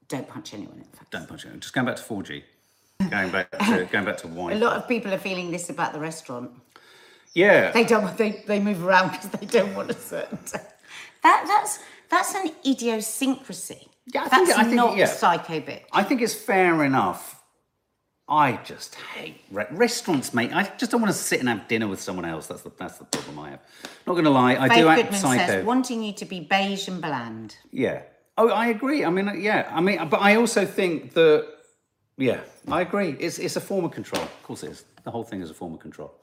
[0.09, 1.07] don't punch anyone in the face.
[1.09, 1.61] Don't punch anyone.
[1.61, 2.43] Just going back to 4G.
[3.09, 4.57] Going back to going back to wine.
[4.57, 6.51] A lot of people are feeling this about the restaurant.
[7.33, 7.71] Yeah.
[7.71, 8.17] They don't.
[8.17, 10.37] They, they move around because they don't want a certain.
[11.23, 11.79] That that's
[12.09, 13.86] that's an idiosyncrasy.
[14.13, 15.05] Yeah, I that's think- I think- not yeah.
[15.07, 15.83] psycho bitch.
[15.91, 17.33] I think it's fair enough.
[18.29, 20.51] I just hate re- restaurants, mate.
[20.53, 22.47] I just don't want to sit and have dinner with someone else.
[22.47, 23.59] That's the that's the problem I have.
[24.05, 25.45] Not going to lie, I do act Goodman psycho.
[25.47, 27.55] says wanting you to be beige and bland.
[27.71, 28.01] Yeah.
[28.37, 29.05] Oh, I agree.
[29.05, 29.69] I mean, yeah.
[29.73, 31.47] I mean, but I also think that,
[32.17, 33.11] yeah, I agree.
[33.19, 34.21] It's it's a form of control.
[34.23, 34.83] Of course, it is.
[35.05, 36.13] The whole thing is a form of control.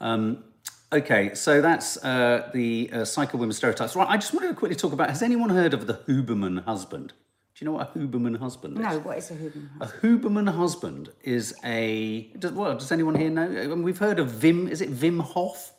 [0.00, 0.44] Um,
[0.92, 3.96] okay, so that's uh, the uh, psycho women stereotypes.
[3.96, 4.08] Right.
[4.08, 5.08] I just wanted to quickly talk about.
[5.10, 7.12] Has anyone heard of the Huberman husband?
[7.54, 8.84] Do you know what a Huberman husband is?
[8.84, 9.68] No, what is a Huberman?
[9.80, 12.30] A Huberman husband is a.
[12.38, 13.42] Does, well, does anyone here know?
[13.42, 14.68] I mean, we've heard of Vim.
[14.68, 15.72] Is it Wim Hof?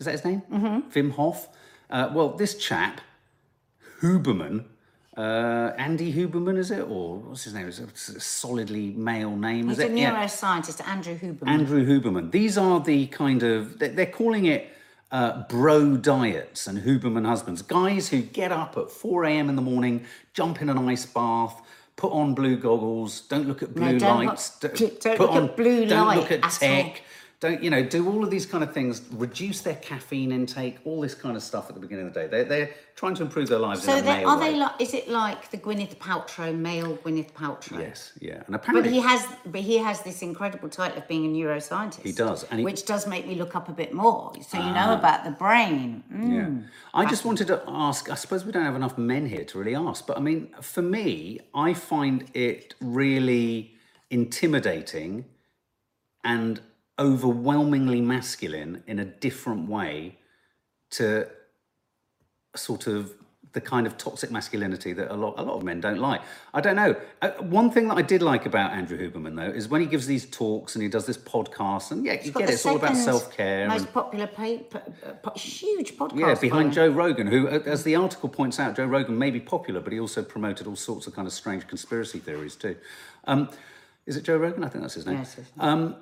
[0.00, 0.42] Is that his name?
[0.50, 0.90] Mm-hmm.
[0.90, 1.48] Wim Hof.
[1.88, 3.00] Uh, well, this chap,
[4.00, 4.64] Huberman,
[5.20, 6.80] uh, Andy Huberman, is it?
[6.88, 7.68] Or what's his name?
[7.68, 7.84] It's a,
[8.16, 9.98] a solidly male name, He's is a it?
[9.98, 10.14] Yeah.
[10.24, 11.48] neuroscientist, Andrew Huberman.
[11.48, 12.30] Andrew Huberman.
[12.30, 13.78] These are the kind of.
[13.78, 14.70] They're, calling it
[15.12, 19.48] uh, bro diets and Huberman husbands, guys who get up at 4 a.m.
[19.48, 20.04] in the morning,
[20.34, 21.60] jump in an ice bath,
[21.96, 25.36] put on blue goggles, don't look at blue don't lights, look- don't, don't put look
[25.42, 26.86] on, at blue don't light look at at tech.
[26.86, 26.92] all.
[27.40, 27.82] Don't you know?
[27.82, 31.42] Do all of these kind of things, reduce their caffeine intake, all this kind of
[31.42, 32.26] stuff at the beginning of the day.
[32.26, 34.52] They're, they're trying to improve their lives So in a they, male are way.
[34.52, 34.72] they like?
[34.78, 37.80] Is it like the Gwyneth Paltrow, male Gwyneth Paltrow?
[37.80, 41.24] Yes, yeah, and apparently But he has, but he has this incredible title of being
[41.24, 42.02] a neuroscientist.
[42.02, 44.72] He does, and he- which does make me look up a bit more, so you
[44.74, 46.04] know about the brain.
[46.12, 46.34] Mm.
[46.34, 46.68] Yeah.
[46.92, 49.74] I just wanted to ask, I suppose we don't have enough men here to really
[49.74, 53.76] ask, but I mean, for me, I find it really
[54.10, 55.24] intimidating
[56.22, 56.60] and
[57.00, 60.18] overwhelmingly masculine in a different way
[60.90, 61.26] to
[62.54, 63.14] sort of
[63.52, 66.20] the kind of toxic masculinity that a lot a lot of men don't like.
[66.54, 66.94] I don't know.
[67.20, 70.06] Uh, one thing that I did like about Andrew Huberman though is when he gives
[70.06, 72.96] these talks and he does this podcast and yeah, you get it, it's all about
[72.96, 73.66] self care.
[73.66, 76.20] Most popular, pa- pa- uh, po- huge podcast.
[76.20, 76.72] Yeah, behind.
[76.72, 79.92] Joe Rogan, who, uh, as the article points out, Joe Rogan may be popular, but
[79.92, 82.76] he also promoted all sorts of kind of strange conspiracy theories too.
[83.24, 83.48] Um,
[84.06, 84.62] is it Joe Rogan?
[84.62, 85.16] I think that's his name.
[85.18, 85.40] Yes.
[85.58, 85.96] Um,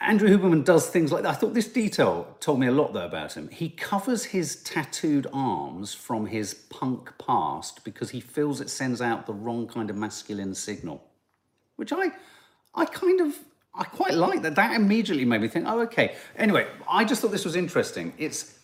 [0.00, 1.30] Andrew Huberman does things like that.
[1.30, 3.48] I thought this detail told me a lot though about him.
[3.48, 9.26] He covers his tattooed arms from his punk past because he feels it sends out
[9.26, 11.02] the wrong kind of masculine signal,
[11.76, 12.10] which I,
[12.74, 13.38] I kind of,
[13.74, 14.54] I quite like that.
[14.56, 16.14] That immediately made me think, oh, okay.
[16.36, 18.12] Anyway, I just thought this was interesting.
[18.18, 18.58] It's,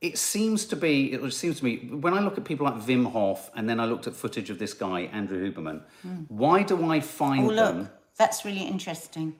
[0.00, 3.12] it seems to be, it seems to me, when I look at people like Wim
[3.12, 6.22] Hof and then I looked at footage of this guy, Andrew Huberman, hmm.
[6.28, 7.90] why do I find Oh, look, them?
[8.16, 9.34] that's really interesting.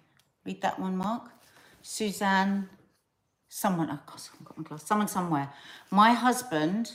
[0.44, 1.30] Read that one, Mark.
[1.82, 2.68] Suzanne,
[3.48, 4.84] someone, oh God, I've got my glass.
[4.84, 5.50] Someone somewhere.
[5.90, 6.92] My husband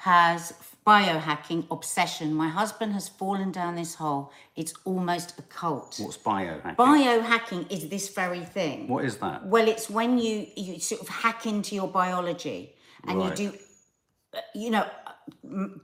[0.00, 0.52] has
[0.86, 2.34] biohacking obsession.
[2.34, 4.32] My husband has fallen down this hole.
[4.54, 5.98] It's almost a cult.
[5.98, 6.76] What's biohacking?
[6.76, 8.86] Biohacking is this very thing.
[8.88, 9.46] what is that?
[9.46, 12.74] Well, it's when you you sort of hack into your biology
[13.06, 13.38] and Right.
[13.38, 13.58] you do,
[14.54, 14.86] you know,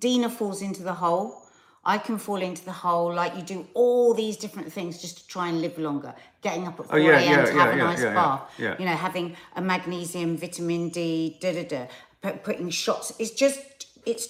[0.01, 1.42] Dina falls into the hole.
[1.85, 3.13] I can fall into the hole.
[3.13, 6.15] Like you do all these different things just to try and live longer.
[6.43, 7.31] Getting up at 4 Oh, yeah, a.m.
[7.31, 8.43] yeah, to yeah, have a nice bath.
[8.59, 11.87] You know, having a magnesium, vitamin D, da da da.
[12.23, 13.13] pu- Putting shots.
[13.19, 13.59] It's just
[14.07, 14.27] it's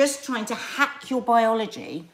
[0.00, 2.08] just trying to hack your biology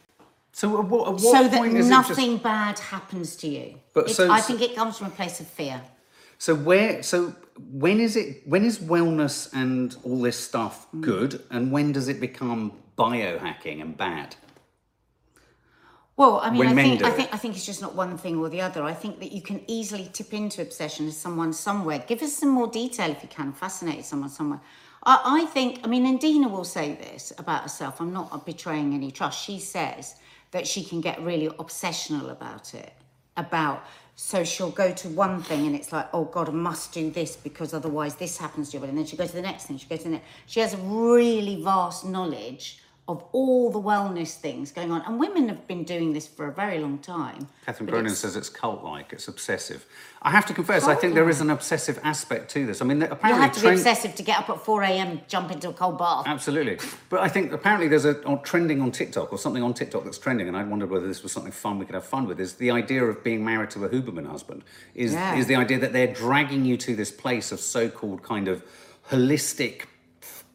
[0.52, 2.42] So at what, at what so that nothing just...
[2.42, 3.74] bad happens to you.
[3.94, 5.80] But so- I think it comes from a place of fear.
[6.38, 7.02] So where?
[7.02, 7.34] So
[7.70, 8.42] when is it?
[8.46, 11.00] When is wellness and all this stuff Mm.
[11.02, 14.36] good, and when does it become biohacking and bad?
[16.16, 18.48] Well, I mean, I think I think I think it's just not one thing or
[18.48, 18.82] the other.
[18.82, 22.04] I think that you can easily tip into obsession as someone somewhere.
[22.06, 23.52] Give us some more detail if you can.
[23.52, 24.60] Fascinate someone somewhere.
[25.04, 25.80] I, I think.
[25.84, 28.00] I mean, and Dina will say this about herself.
[28.00, 29.42] I'm not betraying any trust.
[29.42, 30.16] She says
[30.50, 32.92] that she can get really obsessional about it.
[33.38, 33.82] About
[34.14, 37.34] so she'll go to one thing and it's like, oh God, I must do this
[37.36, 38.84] because otherwise this happens to you.
[38.84, 39.78] And then she goes to the next thing.
[39.78, 40.26] She goes to the next.
[40.46, 42.81] She has a really vast knowledge
[43.12, 45.02] of all the wellness things going on.
[45.02, 47.46] And women have been doing this for a very long time.
[47.66, 49.86] Catherine Cronin it's- says it's cult-like, it's obsessive.
[50.22, 52.80] I have to confess, I think there is an obsessive aspect to this.
[52.80, 55.50] I mean, You apparently, have to be obsessive to get up at 4 a.m., jump
[55.50, 56.24] into a cold bath.
[56.26, 56.78] Absolutely,
[57.10, 60.18] but I think apparently there's a on trending on TikTok or something on TikTok that's
[60.18, 62.40] trending, and I wondered whether this was something fun we could have fun with.
[62.40, 64.62] Is the idea of being married to a Huberman husband?
[64.94, 65.34] Is Yeah.
[65.34, 68.62] is the idea that they're dragging you to this place of so-called kind of
[69.10, 69.82] holistic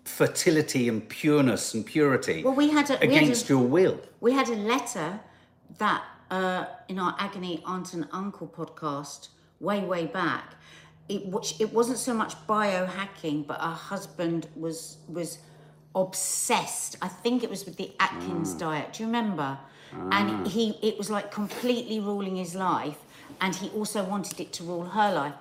[0.07, 3.99] fertility and pureness and purity Well, we had a- we had a- against your will?
[4.21, 5.19] We had a letter
[5.77, 9.29] that uh, in our Agony Aunt and Uncle podcast
[9.59, 10.55] way, way back.
[11.09, 15.37] It, which, it wasn't so much biohacking, but her husband was was
[15.95, 16.97] obsessed.
[17.01, 18.93] I think it was with the Atkins diet.
[18.93, 19.57] Do you remember?
[20.11, 22.97] And he it was like completely ruling his life,
[23.39, 25.33] and he also wanted it to rule her life.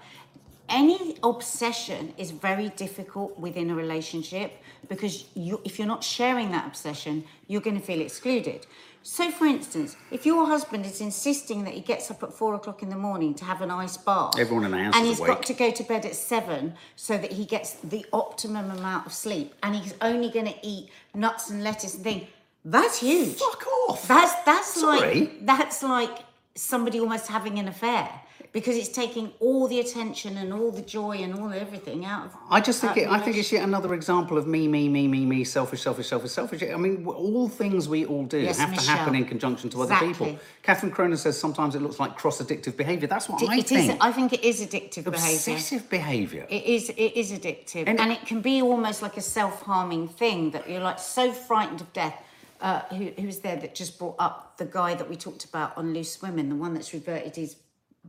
[0.69, 4.53] Any obsession is very difficult within a relationship
[4.89, 8.67] because you, if you're not sharing that obsession, you're going to feel excluded.
[9.03, 12.83] So, for instance, if your husband is insisting that he gets up at four o'clock
[12.83, 15.29] in the morning to have an ice bath, Everyone in the house and he's awake.
[15.29, 19.13] got to go to bed at seven so that he gets the optimum amount of
[19.13, 22.27] sleep, and he's only going to eat nuts and lettuce and thing,
[22.65, 23.37] that's huge.
[23.37, 24.09] Fuck off!
[24.09, 25.21] That's that's Sorry?
[25.21, 26.19] like that's like
[26.57, 28.11] somebody almost having an affair
[28.57, 32.35] because it's taking all the attention and all the joy and all everything out of.
[32.49, 35.27] I just think it, I think it's yet another example of me, me, me, me,
[35.27, 36.63] me, selfish, selfish, selfish, selfish.
[36.63, 39.93] I mean, all things we all do Yes, have to happen in conjunction to other
[39.93, 40.27] Exactly.
[40.31, 40.39] people.
[40.63, 43.07] Catherine Cronin says sometimes it looks like cross-addictive behaviour.
[43.07, 43.89] That's what I It is.
[43.89, 44.03] think.
[44.03, 45.35] I think it is addictive behaviour.
[45.55, 46.47] Obsessive behaviour.
[46.49, 46.89] It is.
[46.89, 50.81] It is addictive, And- and, it can be almost like a self-harming thing that you're
[50.81, 52.17] like so frightened of death.
[52.59, 55.77] Uh, who, who was there that just brought up the guy that we talked about
[55.77, 57.55] on Loose Women, the one that's reverted his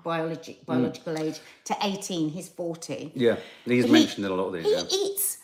[0.03, 0.65] biology, mm.
[0.65, 3.11] biological age to 18, he's 40.
[3.15, 4.65] Yeah, he's He- mentioned in a lot of these.
[4.65, 4.83] He Yeah.
[4.89, 5.37] eats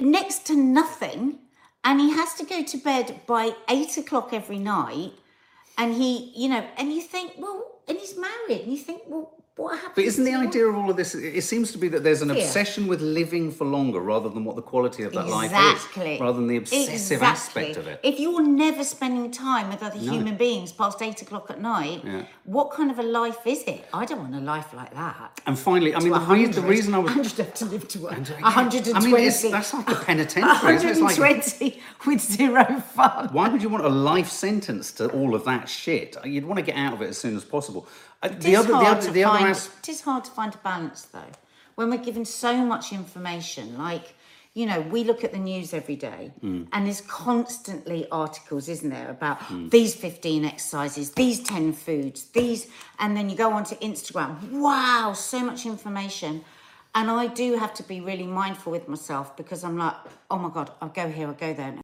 [0.00, 1.38] next to nothing
[1.84, 5.12] and he has to go to bed by eight o'clock every night.
[5.76, 9.43] And he, you know, and you think, well, and he's married, and you think, well,
[9.56, 9.92] what happened?
[9.94, 11.14] But isn't the idea of all of this?
[11.14, 12.38] It seems to be that there's an Fear.
[12.38, 16.32] obsession with living for longer rather than what the quality of that life is, rather
[16.38, 18.00] than the obsessive aspect of it.
[18.02, 22.24] If you're never spending time with other human beings past eight o'clock at night, Yeah.
[22.44, 23.84] what kind of a life is it?
[23.94, 25.40] I don't want a life like that.
[25.46, 28.42] And finally, I mean, the, the reason I was 100 to live to a- 120.
[28.42, 29.14] Uh, I mean,
[29.52, 30.74] that's like a penitentiary.
[30.74, 30.92] isn't it?
[30.92, 33.28] It's like, 120 with zero fun.
[33.32, 36.16] why would you want a life sentence to all of that shit?
[36.24, 37.86] You'd want to get out of it as soon as possible.
[38.22, 39.50] Uh, the other, the other, the other find.
[39.50, 41.32] as- It is hard to find a balance, though,
[41.74, 43.76] when we're given so much information.
[43.76, 44.14] Like,
[44.54, 46.68] you know, we look at the news every day, Mm.
[46.72, 49.70] and there's constantly articles, isn't there, about Mm.
[49.70, 54.50] these 15 exercises, these 10 foods, these, and then you go onto Instagram.
[54.52, 56.44] Wow, so much information.
[56.96, 59.96] And I do have to be really mindful with myself because I'm like,
[60.30, 61.74] oh my God, I'll go here, I'll go there.